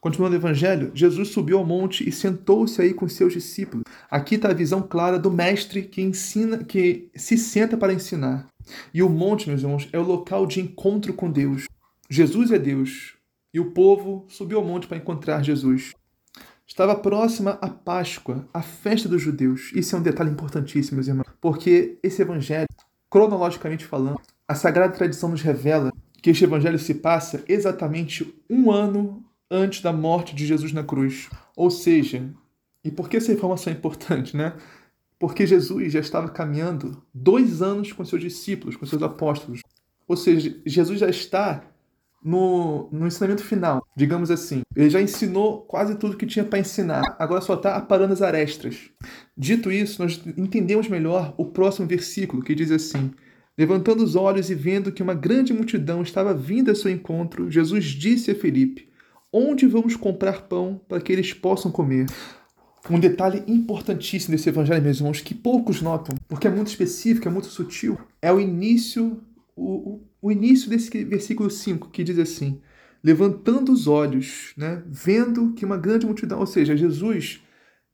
Continuando 0.00 0.36
o 0.36 0.38
evangelho, 0.38 0.92
Jesus 0.94 1.28
subiu 1.28 1.58
ao 1.58 1.66
monte 1.66 2.08
e 2.08 2.12
sentou-se 2.12 2.80
aí 2.80 2.94
com 2.94 3.08
seus 3.08 3.32
discípulos. 3.32 3.82
Aqui 4.08 4.36
está 4.36 4.50
a 4.50 4.54
visão 4.54 4.80
clara 4.80 5.18
do 5.18 5.30
mestre 5.30 5.82
que 5.82 6.00
ensina, 6.00 6.58
que 6.62 7.10
se 7.16 7.36
senta 7.36 7.76
para 7.76 7.92
ensinar. 7.92 8.46
E 8.94 9.02
o 9.02 9.08
monte, 9.08 9.48
meus 9.48 9.62
irmãos, 9.62 9.88
é 9.92 9.98
o 9.98 10.04
local 10.04 10.46
de 10.46 10.60
encontro 10.60 11.12
com 11.12 11.30
Deus. 11.30 11.64
Jesus 12.08 12.52
é 12.52 12.58
Deus. 12.58 13.16
E 13.52 13.58
o 13.58 13.72
povo 13.72 14.24
subiu 14.28 14.58
ao 14.58 14.64
monte 14.64 14.86
para 14.86 14.98
encontrar 14.98 15.42
Jesus. 15.42 15.92
Estava 16.66 16.94
próxima 16.94 17.58
a 17.62 17.68
Páscoa, 17.68 18.46
a 18.52 18.62
festa 18.62 19.08
dos 19.08 19.22
judeus. 19.22 19.72
Isso 19.74 19.96
é 19.96 19.98
um 19.98 20.02
detalhe 20.02 20.30
importantíssimo, 20.30 20.96
meus 20.96 21.08
irmãos, 21.08 21.26
porque 21.40 21.98
esse 22.02 22.22
evangelho, 22.22 22.68
cronologicamente 23.10 23.84
falando, 23.84 24.20
a 24.46 24.54
sagrada 24.54 24.92
tradição 24.92 25.30
nos 25.30 25.42
revela 25.42 25.90
que 26.22 26.30
este 26.30 26.44
evangelho 26.44 26.78
se 26.78 26.94
passa 26.94 27.42
exatamente 27.48 28.34
um 28.50 28.70
ano 28.70 29.24
antes 29.50 29.80
da 29.80 29.92
morte 29.92 30.34
de 30.34 30.46
Jesus 30.46 30.72
na 30.72 30.82
cruz. 30.82 31.28
Ou 31.56 31.70
seja, 31.70 32.28
e 32.84 32.90
por 32.90 33.08
que 33.08 33.16
essa 33.16 33.32
informação 33.32 33.72
é 33.72 33.76
importante, 33.76 34.36
né? 34.36 34.54
Porque 35.18 35.46
Jesus 35.46 35.92
já 35.92 36.00
estava 36.00 36.28
caminhando 36.28 37.02
dois 37.12 37.60
anos 37.60 37.92
com 37.92 38.04
seus 38.04 38.22
discípulos, 38.22 38.76
com 38.76 38.86
seus 38.86 39.02
apóstolos. 39.02 39.60
Ou 40.06 40.16
seja, 40.16 40.60
Jesus 40.64 41.00
já 41.00 41.08
está 41.08 41.64
no, 42.22 42.88
no 42.90 43.06
ensinamento 43.06 43.42
final, 43.42 43.86
digamos 43.96 44.30
assim. 44.30 44.62
Ele 44.74 44.90
já 44.90 45.00
ensinou 45.00 45.62
quase 45.62 45.96
tudo 45.96 46.16
que 46.16 46.26
tinha 46.26 46.44
para 46.44 46.58
ensinar, 46.58 47.16
agora 47.18 47.40
só 47.40 47.54
está 47.54 47.76
aparando 47.76 48.12
as 48.12 48.22
arestas. 48.22 48.90
Dito 49.36 49.70
isso, 49.70 50.02
nós 50.02 50.20
entendemos 50.36 50.88
melhor 50.88 51.34
o 51.36 51.46
próximo 51.46 51.86
versículo, 51.86 52.42
que 52.42 52.54
diz 52.54 52.70
assim: 52.70 53.12
Levantando 53.56 54.02
os 54.02 54.14
olhos 54.14 54.50
e 54.50 54.54
vendo 54.54 54.92
que 54.92 55.02
uma 55.02 55.14
grande 55.14 55.52
multidão 55.52 56.02
estava 56.02 56.32
vindo 56.34 56.70
a 56.70 56.74
seu 56.74 56.90
encontro, 56.90 57.50
Jesus 57.50 57.84
disse 57.84 58.30
a 58.30 58.34
Felipe: 58.34 58.87
Onde 59.32 59.66
vamos 59.66 59.94
comprar 59.94 60.42
pão 60.42 60.80
para 60.88 61.00
que 61.00 61.12
eles 61.12 61.34
possam 61.34 61.70
comer? 61.70 62.06
Um 62.90 62.98
detalhe 62.98 63.42
importantíssimo 63.46 64.34
desse 64.34 64.48
evangelho, 64.48 64.82
meus 64.82 64.98
irmãos, 64.98 65.20
que 65.20 65.34
poucos 65.34 65.82
notam, 65.82 66.16
porque 66.26 66.46
é 66.46 66.50
muito 66.50 66.68
específico, 66.68 67.28
é 67.28 67.30
muito 67.30 67.48
sutil, 67.48 67.98
é 68.22 68.32
o 68.32 68.40
início, 68.40 69.20
o, 69.54 70.00
o 70.22 70.32
início 70.32 70.70
desse 70.70 71.04
versículo 71.04 71.50
5, 71.50 71.90
que 71.90 72.02
diz 72.02 72.18
assim: 72.18 72.62
levantando 73.04 73.70
os 73.70 73.86
olhos, 73.86 74.54
né, 74.56 74.82
vendo 74.86 75.52
que 75.52 75.64
uma 75.66 75.76
grande 75.76 76.06
multidão, 76.06 76.40
ou 76.40 76.46
seja, 76.46 76.74
Jesus, 76.74 77.42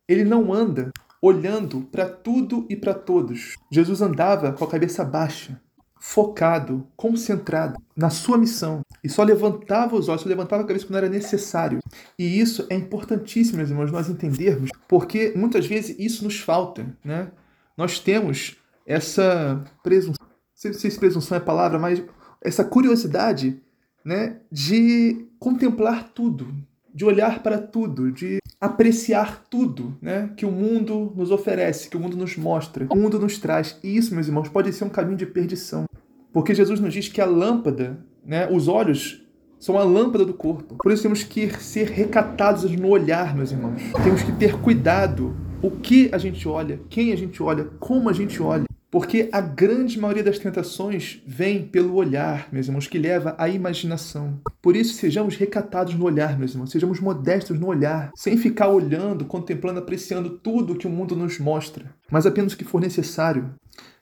ele 0.09 0.23
não 0.23 0.53
anda 0.53 0.93
olhando 1.21 1.81
para 1.91 2.09
tudo 2.09 2.67
e 2.69 2.77
para 2.77 2.95
todos. 2.95 3.57
Jesus 3.73 4.01
andava 4.01 4.53
com 4.53 4.65
a 4.65 4.71
cabeça 4.71 5.05
baixa, 5.05 5.61
focado, 6.07 6.87
concentrado 6.95 7.81
na 7.97 8.11
sua 8.11 8.37
missão 8.37 8.83
e 9.03 9.09
só 9.09 9.23
levantava 9.23 9.97
os 9.97 10.07
olhos, 10.07 10.21
só 10.21 10.29
levantava 10.29 10.63
a 10.63 10.67
cabeça 10.67 10.87
quando 10.87 10.99
era 10.99 11.09
necessário. 11.09 11.79
E 12.19 12.39
isso 12.39 12.67
é 12.69 12.75
importantíssimo, 12.75 13.57
meus 13.57 13.71
irmãos, 13.71 13.91
nós 13.91 14.11
entendermos, 14.11 14.71
porque 14.87 15.33
muitas 15.35 15.67
vezes 15.67 15.97
isso 15.99 16.23
nos 16.23 16.39
falta, 16.39 16.87
né? 17.03 17.31
Nós 17.75 17.99
temos 17.99 18.57
essa 18.87 19.65
presunção, 19.83 20.27
não 20.27 20.75
sei 20.75 20.91
se 20.91 20.99
presunção 20.99 21.39
é 21.39 21.41
a 21.41 21.45
palavra, 21.45 21.79
mas 21.79 22.03
essa 22.43 22.67
curiosidade, 22.67 23.63
né, 24.05 24.41
de 24.53 25.27
contemplar 25.39 26.11
tudo, 26.15 26.55
de 26.95 27.07
olhar 27.07 27.43
para 27.43 27.57
tudo, 27.57 28.13
de 28.13 28.41
apreciar 28.65 29.45
tudo, 29.51 29.97
né, 30.01 30.31
que 30.37 30.47
o 30.47 30.51
mundo 30.51 31.13
nos 31.15 31.31
oferece, 31.31 31.91
que 31.91 31.97
o 31.97 32.01
mundo 32.01 32.17
nos 32.17 32.37
mostra, 32.37 32.87
o 32.91 32.97
mundo 32.97 33.19
nos 33.19 33.39
traz. 33.39 33.79
E 33.83 33.97
isso, 33.97 34.15
meus 34.15 34.27
irmãos, 34.27 34.49
pode 34.49 34.73
ser 34.73 34.85
um 34.85 34.89
caminho 34.89 35.19
de 35.19 35.27
perdição. 35.27 35.85
Porque 36.33 36.55
Jesus 36.55 36.81
nos 36.81 36.93
diz 36.93 37.09
que 37.09 37.21
a 37.21 37.27
lâmpada, 37.27 37.99
né, 38.25 38.49
os 38.51 38.67
olhos 38.67 39.23
são 39.59 39.79
a 39.79 39.85
lâmpada 39.85 40.25
do 40.25 40.35
corpo. 40.35 40.77
Por 40.83 40.93
isso 40.93 41.03
temos 41.03 41.23
que 41.23 41.49
ser 41.63 41.89
recatados 41.89 42.65
no 42.65 42.89
olhar, 42.89 43.37
meus 43.37 43.53
irmãos. 43.53 43.81
Temos 44.03 44.23
que 44.23 44.33
ter 44.33 44.59
cuidado 44.61 45.37
o 45.63 45.71
que 45.71 46.09
a 46.13 46.19
gente 46.19 46.49
olha, 46.49 46.81
quem 46.89 47.13
a 47.13 47.17
gente 47.17 47.43
olha, 47.43 47.65
como 47.79 48.09
a 48.09 48.13
gente 48.13 48.43
olha. 48.43 48.65
Porque 48.95 49.29
a 49.33 49.41
grande 49.41 49.99
maioria 49.99 50.23
das 50.23 50.39
tentações 50.39 51.21
vem 51.27 51.67
pelo 51.67 51.97
olhar, 51.97 52.49
meus 52.53 52.69
irmãos, 52.69 52.87
que 52.87 52.97
leva 52.97 53.35
à 53.37 53.49
imaginação. 53.49 54.41
Por 54.63 54.77
isso, 54.77 54.95
sejamos 54.95 55.35
recatados 55.35 55.97
no 55.97 56.05
olhar, 56.05 56.39
meus 56.39 56.53
irmãos, 56.53 56.71
sejamos 56.71 57.01
modestos 57.01 57.59
no 57.59 57.67
olhar, 57.67 58.13
sem 58.15 58.37
ficar 58.37 58.69
olhando, 58.69 59.25
contemplando, 59.25 59.81
apreciando 59.81 60.39
tudo 60.39 60.77
que 60.77 60.87
o 60.87 60.91
mundo 60.91 61.17
nos 61.17 61.41
mostra, 61.41 61.93
mas 62.09 62.25
apenas 62.25 62.53
o 62.53 62.57
que 62.57 62.63
for 62.63 62.81
necessário. 62.81 63.53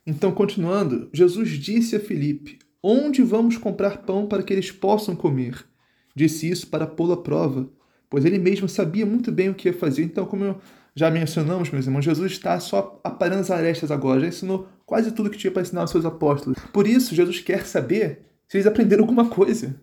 Então, 0.06 0.30
continuando, 0.30 1.08
Jesus 1.10 1.48
disse 1.52 1.96
a 1.96 2.00
Filipe: 2.00 2.58
Onde 2.82 3.22
vamos 3.22 3.56
comprar 3.56 4.02
pão 4.02 4.26
para 4.26 4.42
que 4.42 4.52
eles 4.52 4.70
possam 4.70 5.16
comer? 5.16 5.64
Disse 6.14 6.50
isso 6.50 6.66
para 6.66 6.86
pô-lo 6.86 7.14
à 7.14 7.22
prova, 7.22 7.66
pois 8.10 8.26
ele 8.26 8.38
mesmo 8.38 8.68
sabia 8.68 9.06
muito 9.06 9.32
bem 9.32 9.48
o 9.48 9.54
que 9.54 9.70
ia 9.70 9.72
fazer. 9.72 10.02
Então, 10.02 10.26
como 10.26 10.60
já 10.94 11.10
mencionamos, 11.10 11.70
meus 11.70 11.86
irmãos, 11.86 12.04
Jesus 12.04 12.32
está 12.32 12.60
só 12.60 13.00
aparando 13.02 13.40
as 13.40 13.50
arestas 13.50 13.90
agora, 13.90 14.20
já 14.20 14.26
ensinou 14.26 14.68
quase 14.92 15.10
tudo 15.10 15.30
que 15.30 15.38
tinha 15.38 15.50
para 15.50 15.62
ensinar 15.62 15.80
aos 15.80 15.90
seus 15.90 16.04
apóstolos. 16.04 16.58
Por 16.70 16.86
isso, 16.86 17.14
Jesus 17.14 17.40
quer 17.40 17.64
saber 17.64 18.26
se 18.46 18.58
eles 18.58 18.66
aprenderam 18.66 19.04
alguma 19.04 19.26
coisa. 19.26 19.74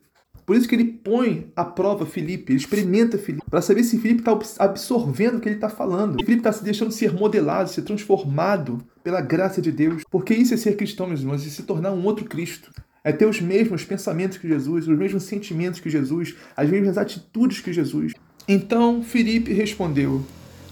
Por 0.45 0.56
isso 0.56 0.69
que 0.69 0.76
ele 0.76 0.86
põe 0.86 1.52
à 1.56 1.65
prova 1.65 2.06
Felipe, 2.06 2.52
ele 2.52 2.60
experimenta 2.60 3.17
Felipe, 3.17 3.43
para 3.50 3.60
saber 3.60 3.84
se 3.84 3.98
Felipe 3.98 4.22
está 4.22 4.38
absorvendo 4.63 5.38
o 5.38 5.41
que 5.41 5.50
ele 5.50 5.56
está 5.56 5.67
falando. 5.67 6.19
Se 6.19 6.26
Felipe 6.26 6.41
está 6.41 6.52
se 6.52 6.63
deixando 6.63 6.91
ser 6.91 7.12
modelado, 7.12 7.72
ser 7.72 7.82
transformado 7.82 8.86
pela 9.04 9.19
graça 9.19 9.60
de 9.60 9.72
Deus. 9.72 10.04
Porque 10.12 10.36
isso 10.36 10.54
é 10.54 10.58
ser 10.58 10.76
cristão, 10.76 11.08
meus 11.08 11.22
irmãos, 11.22 11.43
e 11.43 11.50
se 11.50 11.63
tornar 11.63 11.91
um 11.91 12.06
outro 12.06 12.26
Cristo. 12.26 12.72
É 13.04 13.12
ter 13.12 13.26
os 13.26 13.41
mesmos 13.41 13.84
pensamentos 13.84 14.38
que 14.38 14.48
Jesus, 14.48 14.88
os 14.88 14.95
mesmos 14.95 15.24
sentimentos 15.24 15.80
que 15.80 15.89
Jesus, 15.89 16.36
as 16.56 16.69
mesmas 16.69 17.00
atitudes 17.00 17.62
que 17.62 17.74
Jesus. 17.74 18.13
Então 18.48 19.02
Felipe 19.02 19.54
respondeu: 19.54 20.24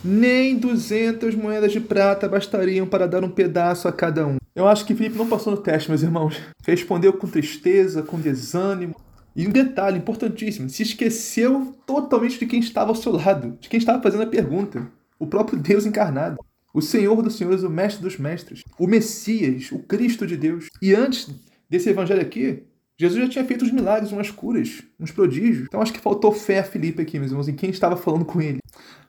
Nem 0.08 0.58
duzentas 0.58 1.36
moedas 1.36 1.74
de 1.74 1.82
prata 1.82 2.30
bastariam 2.30 2.88
para 2.88 3.06
dar 3.06 3.26
um 3.26 3.30
pedaço 3.30 3.90
a 3.90 3.92
cada 3.92 4.26
um. 4.26 4.38
Eu 4.56 4.66
acho 4.66 4.86
que 4.86 4.96
Felipe 4.96 5.18
não 5.18 5.28
passou 5.28 5.52
no 5.52 5.62
teste, 5.62 5.90
meus 5.90 6.02
irmãos. 6.02 6.40
Respondeu 6.66 7.12
com 7.12 7.28
tristeza, 7.28 8.02
com 8.02 8.18
desânimo. 8.18 8.96
E 9.36 9.46
um 9.46 9.52
detalhe 9.52 9.98
importantíssimo: 9.98 10.70
se 10.70 10.82
esqueceu 10.82 11.76
totalmente 11.86 12.40
de 12.40 12.46
quem 12.46 12.62
estava 12.62 12.92
ao 12.92 12.96
seu 12.96 13.12
lado, 13.12 13.58
de 13.60 13.68
quem 13.68 13.78
estava 13.78 14.02
fazendo 14.02 14.24
a 14.24 14.28
pergunta. 14.28 14.88
O 15.20 15.28
próprio 15.28 15.60
Deus 15.60 15.86
encarnado 15.86 16.38
o 16.74 16.82
Senhor 16.82 17.22
dos 17.22 17.36
Senhores, 17.36 17.64
o 17.64 17.70
Mestre 17.70 18.02
dos 18.02 18.18
Mestres, 18.18 18.64
o 18.80 18.88
Messias, 18.88 19.72
o 19.74 19.80
Cristo 19.80 20.26
de 20.26 20.38
Deus. 20.38 20.70
E 20.82 20.94
antes 20.94 21.30
desse 21.70 21.90
evangelho 21.90 22.22
aqui, 22.22 22.64
Jesus 23.00 23.24
já 23.24 23.30
tinha 23.30 23.46
feito 23.46 23.64
os 23.64 23.72
milagres, 23.72 24.12
umas 24.12 24.32
curas, 24.32 24.82
uns 25.00 25.12
prodígios. 25.12 25.68
Então 25.68 25.82
acho 25.82 25.94
que 25.94 26.00
faltou 26.00 26.32
fé 26.32 26.60
a 26.60 26.64
Filipe 26.64 27.02
aqui, 27.02 27.20
meus 27.20 27.32
irmãos, 27.32 27.48
em 27.48 27.56
quem 27.56 27.70
estava 27.70 27.98
falando 27.98 28.26
com 28.26 28.42
ele. 28.42 28.60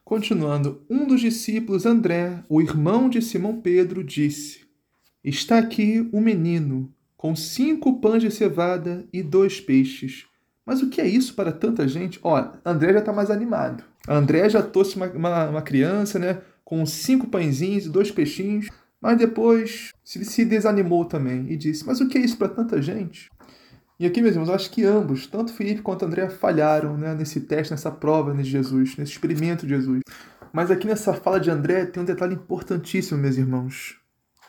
Continuando, 0.09 0.81
um 0.88 1.07
dos 1.07 1.21
discípulos, 1.21 1.85
André, 1.85 2.42
o 2.49 2.62
irmão 2.62 3.11
de 3.11 3.21
Simão 3.21 3.61
Pedro, 3.61 4.03
disse: 4.03 4.61
Está 5.23 5.59
aqui 5.59 6.09
um 6.14 6.18
menino 6.18 6.90
com 7.14 7.37
cinco 7.37 8.01
pães 8.01 8.23
de 8.23 8.31
cevada 8.31 9.07
e 9.12 9.23
dois 9.23 9.61
peixes. 9.61 10.25
Mas 10.64 10.81
o 10.81 10.88
que 10.88 11.03
é 11.03 11.07
isso 11.07 11.35
para 11.35 11.53
tanta 11.53 11.87
gente? 11.87 12.18
Ó, 12.23 12.42
André 12.64 12.94
já 12.94 13.01
está 13.01 13.12
mais 13.12 13.31
animado. 13.31 13.85
André 14.09 14.49
já 14.49 14.62
trouxe 14.62 14.97
uma, 14.97 15.09
uma, 15.09 15.51
uma 15.51 15.61
criança, 15.61 16.18
né? 16.18 16.40
com 16.64 16.87
cinco 16.87 17.27
pãezinhos 17.27 17.85
e 17.85 17.90
dois 17.90 18.11
peixinhos, 18.11 18.71
mas 18.99 19.18
depois 19.18 19.92
se 20.03 20.42
desanimou 20.47 21.05
também 21.05 21.53
e 21.53 21.55
disse: 21.55 21.85
Mas 21.87 22.01
o 22.01 22.09
que 22.09 22.16
é 22.16 22.23
isso 22.23 22.38
para 22.38 22.49
tanta 22.49 22.81
gente? 22.81 23.29
E 24.01 24.07
aqui, 24.07 24.23
meus 24.23 24.35
irmãos, 24.35 24.49
eu 24.49 24.55
acho 24.55 24.71
que 24.71 24.85
ambos, 24.85 25.27
tanto 25.27 25.53
Felipe 25.53 25.83
quanto 25.83 26.05
André, 26.05 26.29
falharam 26.29 26.97
né, 26.97 27.15
nesse 27.15 27.41
teste, 27.41 27.73
nessa 27.73 27.91
prova 27.91 28.33
de 28.33 28.49
Jesus, 28.49 28.97
nesse 28.97 29.11
experimento 29.11 29.67
de 29.67 29.75
Jesus. 29.75 30.03
Mas 30.53 30.71
aqui 30.71 30.87
nessa 30.87 31.13
fala 31.13 31.41
de 31.41 31.51
André 31.51 31.85
tem 31.85 32.01
um 32.03 32.07
detalhe 32.07 32.35
importantíssimo, 32.35 33.21
meus 33.21 33.37
irmãos. 33.37 33.97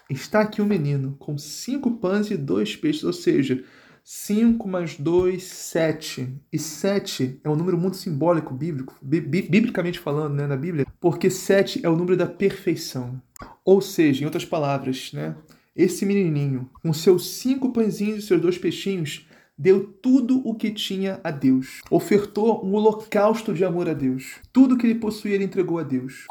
Está 0.07 0.41
aqui 0.41 0.61
um 0.61 0.67
menino 0.67 1.15
com 1.17 1.35
cinco 1.35 1.97
pães 1.97 2.29
e 2.29 2.37
dois 2.37 2.75
peixes, 2.75 3.03
ou 3.03 3.13
seja, 3.13 3.63
5 4.03 4.67
mais 4.67 4.97
2, 4.97 5.43
7. 5.43 6.29
E 6.53 6.59
7 6.59 7.41
é 7.43 7.49
um 7.49 7.55
número 7.55 7.77
muito 7.77 7.97
simbólico, 7.97 8.53
bíblico, 8.53 8.95
biblicamente 9.01 9.99
falando, 9.99 10.35
né, 10.35 10.47
na 10.47 10.57
Bíblia, 10.57 10.85
porque 10.99 11.29
7 11.29 11.81
é 11.83 11.89
o 11.89 11.95
número 11.95 12.17
da 12.17 12.25
perfeição. 12.25 13.21
Ou 13.65 13.81
seja, 13.81 14.21
em 14.21 14.25
outras 14.25 14.45
palavras, 14.45 15.11
né, 15.13 15.35
esse 15.75 16.05
menininho, 16.05 16.69
com 16.81 16.91
seus 16.91 17.29
cinco 17.35 17.71
pãezinhos 17.71 18.23
e 18.23 18.27
seus 18.27 18.41
dois 18.41 18.57
peixinhos, 18.57 19.27
deu 19.59 19.85
tudo 19.85 20.41
o 20.47 20.55
que 20.55 20.71
tinha 20.71 21.19
a 21.21 21.29
Deus. 21.29 21.81
Ofertou 21.91 22.65
um 22.65 22.73
holocausto 22.75 23.53
de 23.53 23.65
amor 23.65 23.89
a 23.89 23.93
Deus. 23.93 24.37
Tudo 24.53 24.77
que 24.77 24.87
ele 24.87 24.95
possuía 24.95 25.35
ele 25.35 25.43
entregou 25.43 25.77
a 25.77 25.83
Deus. 25.83 26.25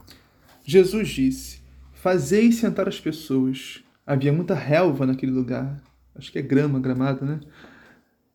Jesus 0.64 1.10
disse: 1.10 1.60
Fazei 1.92 2.50
sentar 2.50 2.88
as 2.88 2.98
pessoas. 2.98 3.84
Havia 4.06 4.32
muita 4.32 4.54
relva 4.54 5.04
naquele 5.04 5.30
lugar. 5.30 5.78
Acho 6.14 6.32
que 6.32 6.38
é 6.38 6.42
grama, 6.42 6.80
gramado, 6.80 7.26
né? 7.26 7.38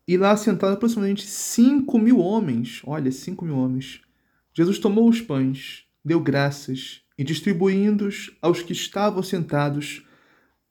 E 0.07 0.15
lá 0.15 0.37
sentaram 0.37 0.75
aproximadamente 0.75 1.25
5 1.25 1.97
mil 1.97 2.19
homens. 2.19 2.81
Olha, 2.85 3.11
5 3.11 3.43
mil 3.43 3.57
homens. 3.57 4.01
Jesus 4.53 4.77
tomou 4.77 5.09
os 5.09 5.19
pães, 5.19 5.85
deu 6.05 6.19
graças 6.19 7.01
e 7.17 7.23
distribuindo-os 7.23 8.31
aos 8.39 8.61
que 8.61 8.73
estavam 8.73 9.23
sentados, 9.23 10.05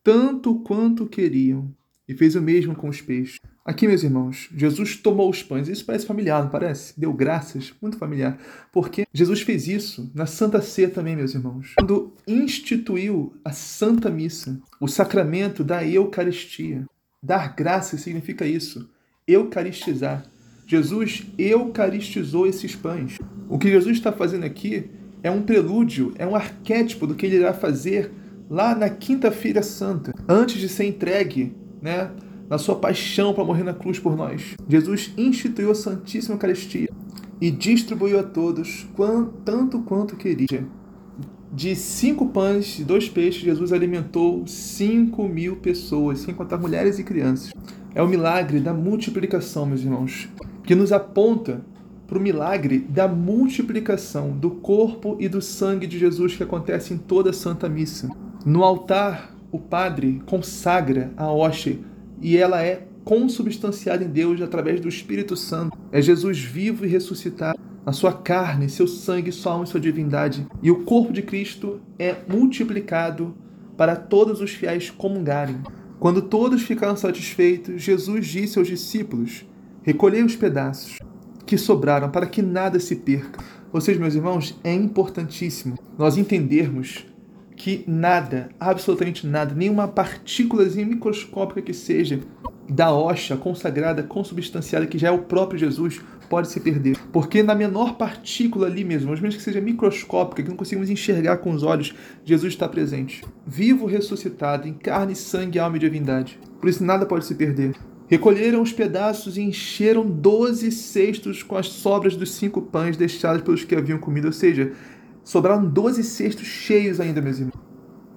tanto 0.04 0.60
quanto 0.60 1.06
queriam, 1.06 1.74
e 2.06 2.14
fez 2.14 2.36
o 2.36 2.42
mesmo 2.42 2.76
com 2.76 2.88
os 2.88 3.00
peixes. 3.00 3.40
Aqui, 3.64 3.86
meus 3.86 4.02
irmãos, 4.02 4.48
Jesus 4.56 4.96
tomou 4.96 5.30
os 5.30 5.40
pães. 5.40 5.68
Isso 5.68 5.84
parece 5.84 6.04
familiar, 6.04 6.42
não 6.42 6.50
parece? 6.50 6.98
Deu 6.98 7.12
graças, 7.12 7.72
muito 7.80 7.96
familiar. 7.96 8.36
Porque 8.72 9.06
Jesus 9.14 9.42
fez 9.42 9.68
isso 9.68 10.10
na 10.12 10.26
Santa 10.26 10.60
Ceia 10.60 10.88
também, 10.88 11.14
meus 11.14 11.32
irmãos. 11.32 11.74
Quando 11.78 12.12
instituiu 12.26 13.34
a 13.44 13.52
Santa 13.52 14.10
Missa, 14.10 14.60
o 14.80 14.88
sacramento 14.88 15.62
da 15.62 15.86
Eucaristia. 15.86 16.84
Dar 17.22 17.54
graças 17.54 18.00
significa 18.00 18.44
isso, 18.44 18.90
eucaristizar. 19.28 20.26
Jesus 20.66 21.24
eucaristizou 21.38 22.48
esses 22.48 22.74
pães. 22.74 23.16
O 23.48 23.60
que 23.60 23.70
Jesus 23.70 23.96
está 23.96 24.10
fazendo 24.10 24.44
aqui 24.44 24.90
é 25.22 25.30
um 25.30 25.42
prelúdio, 25.42 26.12
é 26.18 26.26
um 26.26 26.34
arquétipo 26.34 27.06
do 27.06 27.14
que 27.14 27.26
ele 27.26 27.36
irá 27.36 27.54
fazer 27.54 28.10
lá 28.50 28.74
na 28.74 28.90
Quinta-feira 28.90 29.62
Santa, 29.62 30.12
antes 30.28 30.60
de 30.60 30.68
ser 30.68 30.84
entregue, 30.84 31.54
né? 31.80 32.10
Na 32.52 32.58
sua 32.58 32.76
paixão 32.76 33.32
para 33.32 33.46
morrer 33.46 33.62
na 33.62 33.72
cruz 33.72 33.98
por 33.98 34.14
nós. 34.14 34.54
Jesus 34.68 35.10
instituiu 35.16 35.70
a 35.70 35.74
Santíssima 35.74 36.34
Eucaristia 36.34 36.90
e 37.40 37.50
distribuiu 37.50 38.20
a 38.20 38.22
todos 38.22 38.86
tanto 39.42 39.80
quanto 39.80 40.16
queria. 40.16 40.66
De 41.50 41.74
cinco 41.74 42.26
pães 42.26 42.78
e 42.78 42.84
dois 42.84 43.08
peixes, 43.08 43.40
Jesus 43.40 43.72
alimentou 43.72 44.46
cinco 44.46 45.26
mil 45.26 45.56
pessoas, 45.56 46.18
sem 46.18 46.34
contar 46.34 46.58
mulheres 46.58 46.98
e 46.98 47.04
crianças. 47.04 47.54
É 47.94 48.02
o 48.02 48.06
milagre 48.06 48.60
da 48.60 48.74
multiplicação, 48.74 49.64
meus 49.64 49.80
irmãos, 49.80 50.28
que 50.62 50.74
nos 50.74 50.92
aponta 50.92 51.64
para 52.06 52.18
o 52.18 52.22
milagre 52.22 52.80
da 52.80 53.08
multiplicação 53.08 54.30
do 54.30 54.50
corpo 54.50 55.16
e 55.18 55.26
do 55.26 55.40
sangue 55.40 55.86
de 55.86 55.98
Jesus 55.98 56.36
que 56.36 56.42
acontece 56.42 56.92
em 56.92 56.98
toda 56.98 57.30
a 57.30 57.32
Santa 57.32 57.66
Missa. 57.66 58.10
No 58.44 58.62
altar, 58.62 59.34
o 59.50 59.58
padre 59.58 60.22
consagra 60.26 61.12
a 61.16 61.32
hoste 61.32 61.82
e 62.22 62.36
ela 62.36 62.62
é 62.62 62.86
consubstanciada 63.04 64.04
em 64.04 64.08
Deus 64.08 64.40
através 64.40 64.80
do 64.80 64.88
Espírito 64.88 65.36
Santo. 65.36 65.76
É 65.90 66.00
Jesus 66.00 66.38
vivo 66.38 66.86
e 66.86 66.88
ressuscitado, 66.88 67.58
a 67.84 67.92
sua 67.92 68.12
carne, 68.12 68.68
seu 68.68 68.86
sangue, 68.86 69.32
sua 69.32 69.52
alma 69.52 69.64
e 69.64 69.68
sua 69.68 69.80
divindade. 69.80 70.46
E 70.62 70.70
o 70.70 70.84
corpo 70.84 71.12
de 71.12 71.20
Cristo 71.20 71.80
é 71.98 72.14
multiplicado 72.28 73.34
para 73.76 73.96
todos 73.96 74.40
os 74.40 74.52
fiéis 74.52 74.88
comungarem. 74.88 75.60
Quando 75.98 76.22
todos 76.22 76.62
ficaram 76.62 76.96
satisfeitos, 76.96 77.82
Jesus 77.82 78.26
disse 78.26 78.58
aos 78.58 78.68
discípulos: 78.68 79.44
Recolhei 79.82 80.22
os 80.22 80.36
pedaços 80.36 80.98
que 81.44 81.58
sobraram 81.58 82.08
para 82.08 82.26
que 82.26 82.40
nada 82.40 82.78
se 82.78 82.96
perca. 82.96 83.42
Ou 83.72 83.80
seja, 83.80 83.98
meus 83.98 84.14
irmãos, 84.14 84.58
é 84.62 84.72
importantíssimo 84.72 85.76
nós 85.98 86.16
entendermos 86.16 87.06
que 87.62 87.84
nada, 87.86 88.48
absolutamente 88.58 89.24
nada, 89.24 89.54
nenhuma 89.54 89.86
partícula 89.86 90.64
microscópica 90.64 91.62
que 91.62 91.72
seja 91.72 92.18
da 92.68 92.92
hoxa 92.92 93.36
consagrada, 93.36 94.02
consubstanciada, 94.02 94.84
que 94.84 94.98
já 94.98 95.06
é 95.06 95.10
o 95.12 95.18
próprio 95.18 95.60
Jesus, 95.60 96.00
pode 96.28 96.48
se 96.48 96.58
perder. 96.58 96.98
Porque 97.12 97.40
na 97.40 97.54
menor 97.54 97.94
partícula 97.96 98.66
ali 98.66 98.82
mesmo, 98.82 99.12
mesmo 99.12 99.28
que 99.28 99.40
seja 99.40 99.60
microscópica, 99.60 100.42
que 100.42 100.48
não 100.48 100.56
conseguimos 100.56 100.90
enxergar 100.90 101.36
com 101.36 101.52
os 101.52 101.62
olhos, 101.62 101.94
Jesus 102.24 102.52
está 102.52 102.68
presente. 102.68 103.22
Vivo, 103.46 103.86
ressuscitado, 103.86 104.66
em 104.66 104.72
carne, 104.72 105.14
sangue, 105.14 105.60
alma 105.60 105.76
e 105.76 105.80
divindade. 105.80 106.40
Por 106.60 106.68
isso 106.68 106.82
nada 106.82 107.06
pode 107.06 107.24
se 107.26 107.36
perder. 107.36 107.76
Recolheram 108.08 108.60
os 108.60 108.72
pedaços 108.72 109.36
e 109.36 109.40
encheram 109.40 110.04
doze 110.04 110.72
cestos 110.72 111.44
com 111.44 111.56
as 111.56 111.68
sobras 111.68 112.16
dos 112.16 112.32
cinco 112.32 112.60
pães 112.60 112.96
deixados 112.96 113.40
pelos 113.42 113.62
que 113.62 113.76
haviam 113.76 113.98
comido. 113.98 114.26
Ou 114.26 114.32
seja, 114.32 114.72
sobraram 115.24 115.64
12 115.64 116.02
cestos 116.04 116.46
cheios 116.46 117.00
ainda, 117.00 117.20
meus 117.20 117.38
irmãos. 117.38 117.58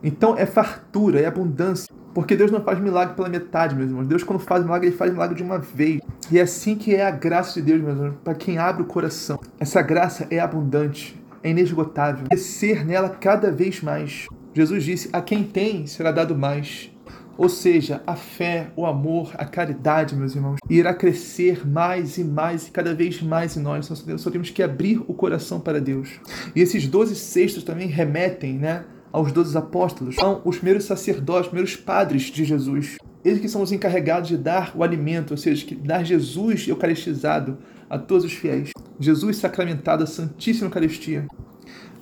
Então 0.04 0.38
é 0.38 0.46
fartura, 0.46 1.20
é 1.20 1.26
abundância. 1.26 1.94
Porque 2.14 2.36
Deus 2.36 2.50
não 2.50 2.62
faz 2.62 2.80
milagre 2.80 3.14
pela 3.14 3.28
metade, 3.28 3.76
meus 3.76 3.90
irmãos. 3.90 4.08
Deus, 4.08 4.24
quando 4.24 4.40
faz 4.40 4.64
milagre, 4.64 4.88
ele 4.88 4.96
faz 4.96 5.12
milagre 5.12 5.36
de 5.36 5.44
uma 5.44 5.60
vez. 5.60 6.00
E 6.32 6.40
é 6.40 6.44
assim 6.44 6.76
que 6.76 6.96
é 6.96 7.06
a 7.06 7.12
graça 7.12 7.60
de 7.60 7.66
Deus, 7.66 7.82
meus 7.82 7.98
irmãos, 7.98 8.16
para 8.24 8.34
quem 8.34 8.58
abre 8.58 8.84
o 8.84 8.86
coração. 8.86 9.38
Essa 9.60 9.82
graça 9.82 10.26
é 10.30 10.40
abundante, 10.40 11.22
é 11.44 11.50
inesgotável. 11.50 12.26
Crescer 12.30 12.86
nela 12.86 13.10
cada 13.10 13.52
vez 13.52 13.82
mais. 13.82 14.28
Jesus 14.54 14.84
disse: 14.84 15.10
A 15.12 15.22
quem 15.22 15.44
tem 15.44 15.86
será 15.88 16.12
dado 16.12 16.36
mais. 16.36 16.90
Ou 17.38 17.50
seja, 17.50 18.02
a 18.08 18.16
fé, 18.16 18.72
o 18.76 18.86
amor, 18.86 19.32
a 19.36 19.46
caridade, 19.46 20.16
meus 20.16 20.36
irmãos, 20.36 20.58
irá 20.70 20.94
crescer 20.94 21.68
mais 21.68 22.18
e 22.18 22.24
mais 22.24 22.68
e 22.68 22.72
cada 22.72 22.94
vez 22.94 23.22
mais 23.22 23.58
em 23.58 23.62
nós. 23.62 23.90
Nós 23.90 24.22
só 24.22 24.32
temos 24.32 24.50
que 24.50 24.64
abrir 24.64 25.00
o 25.08 25.14
coração 25.14 25.60
para 25.60 25.82
Deus. 25.82 26.20
E 26.56 26.62
esses 26.62 26.88
doze 26.88 27.16
cestos 27.16 27.64
também 27.64 27.88
remetem 27.88 28.54
né, 28.54 28.86
aos 29.12 29.32
doze 29.32 29.58
apóstolos. 29.58 30.16
São 30.16 30.42
os 30.46 30.58
primeiros 30.58 30.86
sacerdotes, 30.86 31.48
os 31.48 31.48
primeiros 31.48 31.76
padres 31.76 32.24
de 32.24 32.46
Jesus. 32.46 32.96
Eles 33.24 33.42
que 33.42 33.50
são 33.50 33.62
os 33.62 33.72
encarregados 33.72 34.30
de 34.30 34.38
dar 34.38 34.72
o 34.76 34.84
alimento, 34.84 35.32
ou 35.32 35.38
seja, 35.38 35.66
de 35.66 35.76
dar 35.76 36.04
Jesus 36.04 36.68
eucaristizado 36.68 37.58
a 37.90 37.98
todos 37.98 38.24
os 38.24 38.34
fiéis. 38.34 38.70
Jesus 39.00 39.38
sacramentado, 39.38 40.04
a 40.04 40.08
Santíssima 40.08 40.68
Eucaristia. 40.68 41.26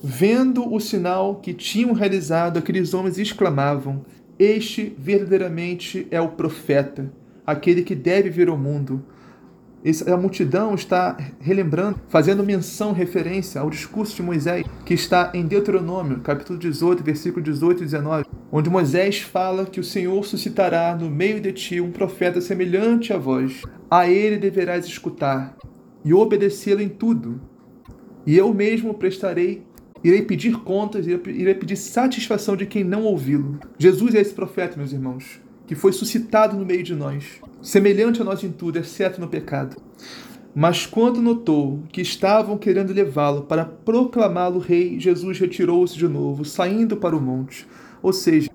Vendo 0.03 0.71
o 0.71 0.79
sinal 0.81 1.35
que 1.35 1.53
tinham 1.53 1.93
realizado, 1.93 2.57
aqueles 2.59 2.93
homens 2.93 3.17
exclamavam: 3.17 4.03
este 4.37 4.95
verdadeiramente 4.97 6.07
é 6.09 6.19
o 6.19 6.29
profeta, 6.29 7.11
aquele 7.45 7.83
que 7.83 7.95
deve 7.95 8.29
vir 8.29 8.49
ao 8.49 8.57
mundo. 8.57 9.03
A 10.07 10.15
multidão 10.15 10.73
está 10.73 11.17
relembrando, 11.41 11.99
fazendo 12.07 12.43
menção, 12.43 12.93
referência 12.93 13.59
ao 13.59 13.69
discurso 13.69 14.15
de 14.15 14.23
Moisés, 14.23 14.65
que 14.85 14.93
está 14.93 15.29
em 15.33 15.45
Deuteronômio, 15.45 16.21
capítulo 16.21 16.57
18, 16.57 17.03
versículo 17.03 17.43
18 17.43 17.81
e 17.81 17.85
19, 17.85 18.25
onde 18.49 18.69
Moisés 18.69 19.19
fala 19.19 19.65
que 19.65 19.81
o 19.81 19.83
Senhor 19.83 20.23
suscitará 20.23 20.95
no 20.95 21.09
meio 21.09 21.41
de 21.41 21.51
ti 21.51 21.81
um 21.81 21.91
profeta 21.91 22.39
semelhante 22.39 23.11
a 23.11 23.17
vós. 23.17 23.61
A 23.91 24.07
ele 24.07 24.37
deverás 24.37 24.85
escutar 24.85 25.57
e 26.03 26.13
obedecê-lo 26.13 26.81
em 26.81 26.89
tudo. 26.89 27.41
E 28.25 28.37
eu 28.37 28.53
mesmo 28.53 28.93
prestarei 28.93 29.63
Irei 30.03 30.21
pedir 30.21 30.57
contas, 30.59 31.07
irei 31.07 31.55
pedir 31.55 31.77
satisfação 31.77 32.57
de 32.57 32.65
quem 32.65 32.83
não 32.83 33.03
ouvi-lo. 33.03 33.59
Jesus 33.77 34.13
é 34.13 34.19
esse 34.19 34.33
profeta, 34.33 34.77
meus 34.77 34.91
irmãos, 34.91 35.39
que 35.65 35.75
foi 35.75 35.93
suscitado 35.93 36.57
no 36.57 36.65
meio 36.65 36.83
de 36.83 36.93
nós, 36.93 37.39
semelhante 37.61 38.21
a 38.21 38.25
nós 38.25 38.43
em 38.43 38.51
tudo, 38.51 38.77
exceto 38.77 39.21
no 39.21 39.29
pecado. 39.29 39.77
Mas 40.53 40.85
quando 40.85 41.21
notou 41.21 41.81
que 41.91 42.01
estavam 42.01 42.57
querendo 42.57 42.93
levá-lo 42.93 43.43
para 43.43 43.65
proclamá-lo 43.65 44.59
rei, 44.59 44.99
Jesus 44.99 45.39
retirou-se 45.39 45.97
de 45.97 46.07
novo, 46.07 46.45
saindo 46.45 46.97
para 46.97 47.15
o 47.15 47.21
monte. 47.21 47.65
Ou 48.03 48.13
seja, 48.13 48.51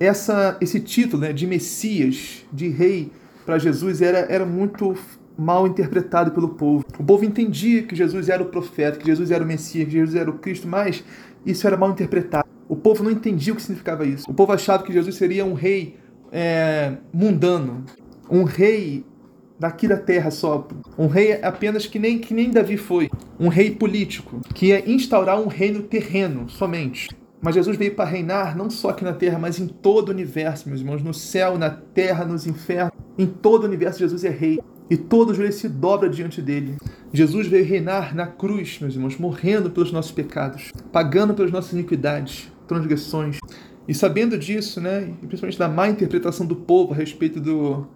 essa, 0.00 0.56
esse 0.60 0.80
título 0.80 1.22
né, 1.22 1.32
de 1.32 1.46
Messias, 1.46 2.46
de 2.52 2.68
rei, 2.68 3.10
para 3.44 3.58
Jesus 3.58 4.00
era, 4.00 4.20
era 4.20 4.46
muito 4.46 4.96
mal 5.36 5.66
interpretado 5.66 6.30
pelo 6.30 6.50
povo. 6.50 6.84
O 6.98 7.04
povo 7.04 7.24
entendia 7.24 7.82
que 7.82 7.94
Jesus 7.94 8.28
era 8.28 8.42
o 8.42 8.46
profeta, 8.46 8.98
que 8.98 9.06
Jesus 9.06 9.30
era 9.30 9.42
o 9.42 9.46
Messias, 9.46 9.86
que 9.86 9.92
Jesus 9.92 10.14
era 10.14 10.30
o 10.30 10.38
Cristo, 10.38 10.68
mas 10.68 11.04
isso 11.44 11.66
era 11.66 11.76
mal 11.76 11.90
interpretado. 11.90 12.48
O 12.68 12.76
povo 12.76 13.02
não 13.02 13.10
entendia 13.10 13.52
o 13.52 13.56
que 13.56 13.62
significava 13.62 14.06
isso. 14.06 14.30
O 14.30 14.34
povo 14.34 14.52
achava 14.52 14.82
que 14.82 14.92
Jesus 14.92 15.14
seria 15.16 15.44
um 15.44 15.54
rei 15.54 15.96
é, 16.30 16.94
mundano, 17.12 17.84
um 18.30 18.44
rei 18.44 19.04
daqui 19.58 19.86
da 19.86 19.96
terra 19.96 20.30
só, 20.30 20.66
um 20.98 21.06
rei 21.06 21.40
apenas 21.40 21.86
que 21.86 21.98
nem, 21.98 22.18
que 22.18 22.34
nem 22.34 22.50
Davi 22.50 22.76
foi, 22.76 23.08
um 23.38 23.48
rei 23.48 23.70
político, 23.70 24.40
que 24.54 24.66
ia 24.66 24.90
instaurar 24.90 25.40
um 25.40 25.46
reino 25.46 25.82
terreno 25.82 26.48
somente. 26.48 27.08
Mas 27.40 27.56
Jesus 27.56 27.76
veio 27.76 27.94
para 27.94 28.08
reinar 28.08 28.56
não 28.56 28.70
só 28.70 28.90
aqui 28.90 29.04
na 29.04 29.12
terra, 29.12 29.38
mas 29.38 29.58
em 29.58 29.66
todo 29.66 30.08
o 30.08 30.12
universo, 30.12 30.68
meus 30.68 30.80
irmãos, 30.80 31.02
no 31.02 31.12
céu, 31.12 31.58
na 31.58 31.70
terra, 31.70 32.24
nos 32.24 32.46
infernos. 32.46 32.92
Em 33.18 33.26
todo 33.26 33.64
o 33.64 33.66
universo, 33.66 33.98
Jesus 33.98 34.24
é 34.24 34.30
rei 34.30 34.60
e 34.92 34.96
todo 34.98 35.32
joelho 35.32 35.54
se 35.54 35.70
dobra 35.70 36.06
diante 36.06 36.42
dele. 36.42 36.76
Jesus 37.14 37.46
veio 37.46 37.64
reinar 37.64 38.14
na 38.14 38.26
cruz, 38.26 38.78
meus 38.78 38.94
irmãos, 38.94 39.16
morrendo 39.16 39.70
pelos 39.70 39.90
nossos 39.90 40.12
pecados, 40.12 40.70
pagando 40.92 41.32
pelas 41.32 41.50
nossas 41.50 41.72
iniquidades, 41.72 42.52
transgressões. 42.68 43.38
E 43.88 43.94
sabendo 43.94 44.36
disso, 44.36 44.82
né, 44.82 45.10
e 45.22 45.26
principalmente 45.26 45.58
da 45.58 45.66
má 45.66 45.88
interpretação 45.88 46.44
do 46.44 46.54
povo 46.54 46.92
a 46.92 46.96
respeito 46.96 47.40
do, 47.40 47.86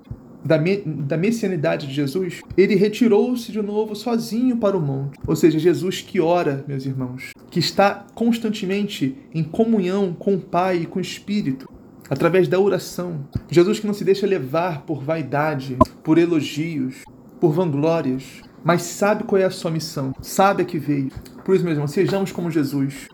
da, 0.42 0.56
me, 0.56 0.78
da 0.78 1.18
messianidade 1.18 1.87
de 1.87 1.92
Jesus, 1.92 2.40
ele 2.56 2.76
retirou-se 2.76 3.52
de 3.52 3.61
novo 3.61 3.94
sozinho 3.94 4.56
para 4.56 4.74
o 4.74 4.80
monte. 4.80 5.18
Ou 5.26 5.37
seja, 5.37 5.59
Jesus 5.59 6.00
que 6.00 6.18
ora, 6.18 6.64
meus 6.66 6.87
irmãos, 6.87 7.32
que 7.50 7.59
está 7.59 8.06
constantemente 8.14 9.18
em 9.35 9.44
comunhão 9.44 10.14
com 10.18 10.37
o 10.37 10.40
Pai 10.40 10.78
e 10.78 10.87
com 10.87 10.98
o 10.98 11.02
Espírito. 11.02 11.68
Através 12.09 12.49
da 12.49 12.61
oração. 12.61 13.27
Jesus 13.49 13.81
que 13.81 13.87
não 13.87 13.95
se 13.95 14.05
deixa 14.05 14.27
levar 14.27 14.83
por 14.83 15.03
vaidade, 15.03 15.77
por 16.03 16.19
elogios, 16.19 17.03
por 17.40 17.53
vanglórias, 17.53 18.42
mas 18.64 18.83
sabe 18.83 19.25
qual 19.25 19.40
é 19.40 19.45
a 19.45 19.51
sua 19.51 19.71
missão, 19.71 20.12
sabe 20.21 20.62
a 20.62 20.64
que 20.64 20.79
veio. 20.79 21.11
Por 21.45 21.55
isso, 21.55 21.64
meus 21.64 21.77
irmãos, 21.77 21.92
sejamos 21.92 22.33
como 22.33 22.51
Jesus. 22.51 23.09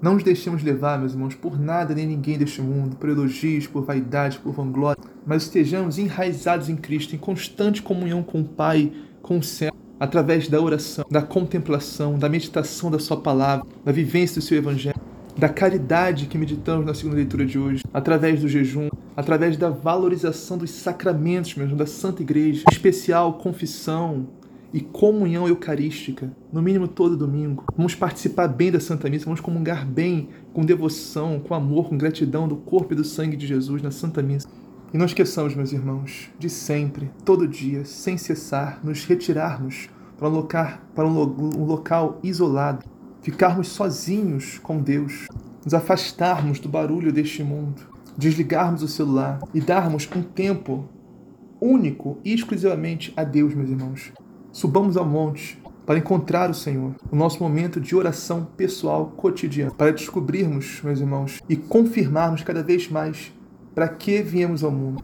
Não 0.00 0.14
nos 0.14 0.22
deixemos 0.22 0.62
levar, 0.62 0.98
meus 0.98 1.12
irmãos, 1.12 1.34
por 1.34 1.58
nada 1.58 1.94
nem 1.94 2.06
ninguém 2.06 2.36
deste 2.36 2.60
mundo, 2.60 2.96
por 2.96 3.08
elogios, 3.08 3.66
por 3.66 3.84
vaidade, 3.84 4.38
por 4.38 4.52
vanglória, 4.52 5.02
mas 5.26 5.44
estejamos 5.44 5.98
enraizados 5.98 6.68
em 6.68 6.76
Cristo, 6.76 7.14
em 7.14 7.18
constante 7.18 7.80
comunhão 7.82 8.22
com 8.22 8.40
o 8.40 8.44
Pai, 8.44 8.92
com 9.22 9.38
o 9.38 9.42
céu, 9.42 9.72
através 9.98 10.48
da 10.48 10.60
oração, 10.60 11.04
da 11.10 11.22
contemplação, 11.22 12.18
da 12.18 12.28
meditação 12.28 12.90
da 12.90 12.98
Sua 12.98 13.16
palavra, 13.18 13.66
da 13.82 13.92
vivência 13.92 14.40
do 14.40 14.44
Seu 14.44 14.58
Evangelho, 14.58 15.00
da 15.36 15.48
caridade 15.48 16.26
que 16.26 16.38
meditamos 16.38 16.86
na 16.86 16.94
segunda 16.94 17.16
leitura 17.16 17.44
de 17.44 17.58
hoje, 17.58 17.82
através 17.92 18.40
do 18.40 18.48
jejum, 18.48 18.88
através 19.16 19.56
da 19.56 19.70
valorização 19.70 20.56
dos 20.56 20.70
sacramentos 20.70 21.54
mesmo, 21.56 21.76
da 21.76 21.86
Santa 21.86 22.22
Igreja, 22.22 22.64
em 22.68 22.72
especial 22.72 23.34
confissão, 23.34 24.28
e 24.74 24.80
comunhão 24.80 25.46
eucarística, 25.46 26.32
no 26.52 26.60
mínimo 26.60 26.88
todo 26.88 27.16
domingo. 27.16 27.64
Vamos 27.76 27.94
participar 27.94 28.48
bem 28.48 28.72
da 28.72 28.80
Santa 28.80 29.08
Missa, 29.08 29.24
vamos 29.24 29.40
comungar 29.40 29.86
bem, 29.86 30.28
com 30.52 30.64
devoção, 30.64 31.38
com 31.38 31.54
amor, 31.54 31.88
com 31.88 31.96
gratidão 31.96 32.48
do 32.48 32.56
corpo 32.56 32.92
e 32.92 32.96
do 32.96 33.04
sangue 33.04 33.36
de 33.36 33.46
Jesus 33.46 33.80
na 33.80 33.92
Santa 33.92 34.20
Missa. 34.20 34.48
E 34.92 34.98
não 34.98 35.06
esqueçamos, 35.06 35.54
meus 35.54 35.72
irmãos, 35.72 36.28
de 36.40 36.50
sempre, 36.50 37.08
todo 37.24 37.46
dia, 37.46 37.84
sem 37.84 38.18
cessar, 38.18 38.80
nos 38.82 39.04
retirarmos 39.04 39.88
para 40.18 40.28
um 40.28 40.32
local, 40.32 40.78
para 40.92 41.06
um, 41.06 41.20
um 41.20 41.64
local 41.64 42.18
isolado, 42.24 42.84
ficarmos 43.24 43.68
sozinhos 43.68 44.58
com 44.58 44.78
Deus, 44.78 45.26
nos 45.64 45.72
afastarmos 45.72 46.60
do 46.60 46.68
barulho 46.68 47.10
deste 47.10 47.42
mundo, 47.42 47.80
desligarmos 48.18 48.82
o 48.82 48.88
celular 48.88 49.40
e 49.54 49.62
darmos 49.62 50.06
um 50.14 50.22
tempo 50.22 50.86
único 51.58 52.18
e 52.22 52.34
exclusivamente 52.34 53.14
a 53.16 53.24
Deus, 53.24 53.54
meus 53.54 53.70
irmãos. 53.70 54.12
Subamos 54.52 54.98
ao 54.98 55.06
monte 55.06 55.58
para 55.86 55.98
encontrar 55.98 56.50
o 56.50 56.54
Senhor, 56.54 56.94
o 57.10 57.16
nosso 57.16 57.42
momento 57.42 57.80
de 57.80 57.96
oração 57.96 58.46
pessoal 58.58 59.06
cotidiana, 59.16 59.70
para 59.70 59.90
descobrirmos, 59.90 60.82
meus 60.82 61.00
irmãos, 61.00 61.40
e 61.48 61.56
confirmarmos 61.56 62.42
cada 62.42 62.62
vez 62.62 62.90
mais 62.90 63.32
para 63.74 63.88
que 63.88 64.20
viemos 64.20 64.62
ao 64.62 64.70
mundo, 64.70 65.02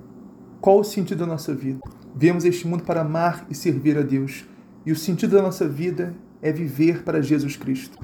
qual 0.60 0.78
o 0.80 0.84
sentido 0.84 1.20
da 1.20 1.26
nossa 1.26 1.54
vida. 1.54 1.80
Viemos 2.14 2.44
a 2.44 2.48
este 2.48 2.68
mundo 2.68 2.84
para 2.84 3.00
amar 3.00 3.46
e 3.48 3.54
servir 3.54 3.96
a 3.96 4.02
Deus, 4.02 4.44
e 4.84 4.92
o 4.92 4.96
sentido 4.96 5.36
da 5.36 5.42
nossa 5.42 5.66
vida 5.66 6.14
é 6.42 6.52
viver 6.52 7.02
para 7.02 7.22
Jesus 7.22 7.56
Cristo, 7.56 7.98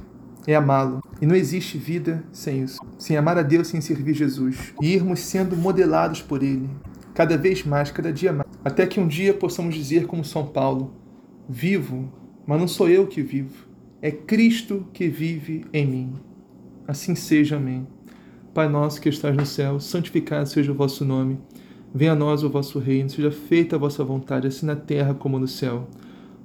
é 0.46 0.54
amá-lo. 0.54 1.02
E 1.20 1.26
não 1.26 1.34
existe 1.34 1.78
vida 1.78 2.22
sem 2.32 2.62
isso, 2.62 2.78
sem 2.98 3.16
amar 3.16 3.38
a 3.38 3.42
Deus, 3.42 3.68
sem 3.68 3.80
servir 3.80 4.14
Jesus, 4.14 4.74
e 4.80 4.94
irmos 4.94 5.20
sendo 5.20 5.56
modelados 5.56 6.22
por 6.22 6.42
Ele, 6.42 6.68
cada 7.14 7.36
vez 7.36 7.64
mais, 7.64 7.90
cada 7.90 8.12
dia 8.12 8.32
mais, 8.32 8.48
até 8.64 8.86
que 8.86 9.00
um 9.00 9.08
dia 9.08 9.32
possamos 9.34 9.74
dizer, 9.74 10.06
como 10.06 10.24
São 10.24 10.46
Paulo, 10.46 10.92
Vivo, 11.48 12.12
mas 12.44 12.58
não 12.58 12.66
sou 12.66 12.88
eu 12.88 13.06
que 13.06 13.22
vivo, 13.22 13.68
é 14.02 14.10
Cristo 14.10 14.84
que 14.92 15.06
vive 15.06 15.64
em 15.72 15.86
mim. 15.86 16.12
Assim 16.88 17.14
seja, 17.14 17.56
amém. 17.56 17.86
Pai 18.52 18.68
nosso 18.68 19.00
que 19.00 19.08
estás 19.08 19.36
no 19.36 19.46
céu, 19.46 19.78
santificado 19.78 20.48
seja 20.48 20.72
o 20.72 20.74
vosso 20.74 21.04
nome. 21.04 21.38
Venha 21.94 22.12
a 22.12 22.16
nós 22.16 22.42
o 22.42 22.50
vosso 22.50 22.80
reino, 22.80 23.08
seja 23.08 23.30
feita 23.30 23.76
a 23.76 23.78
vossa 23.78 24.02
vontade, 24.02 24.48
assim 24.48 24.66
na 24.66 24.74
terra 24.74 25.14
como 25.14 25.38
no 25.38 25.46
céu. 25.46 25.88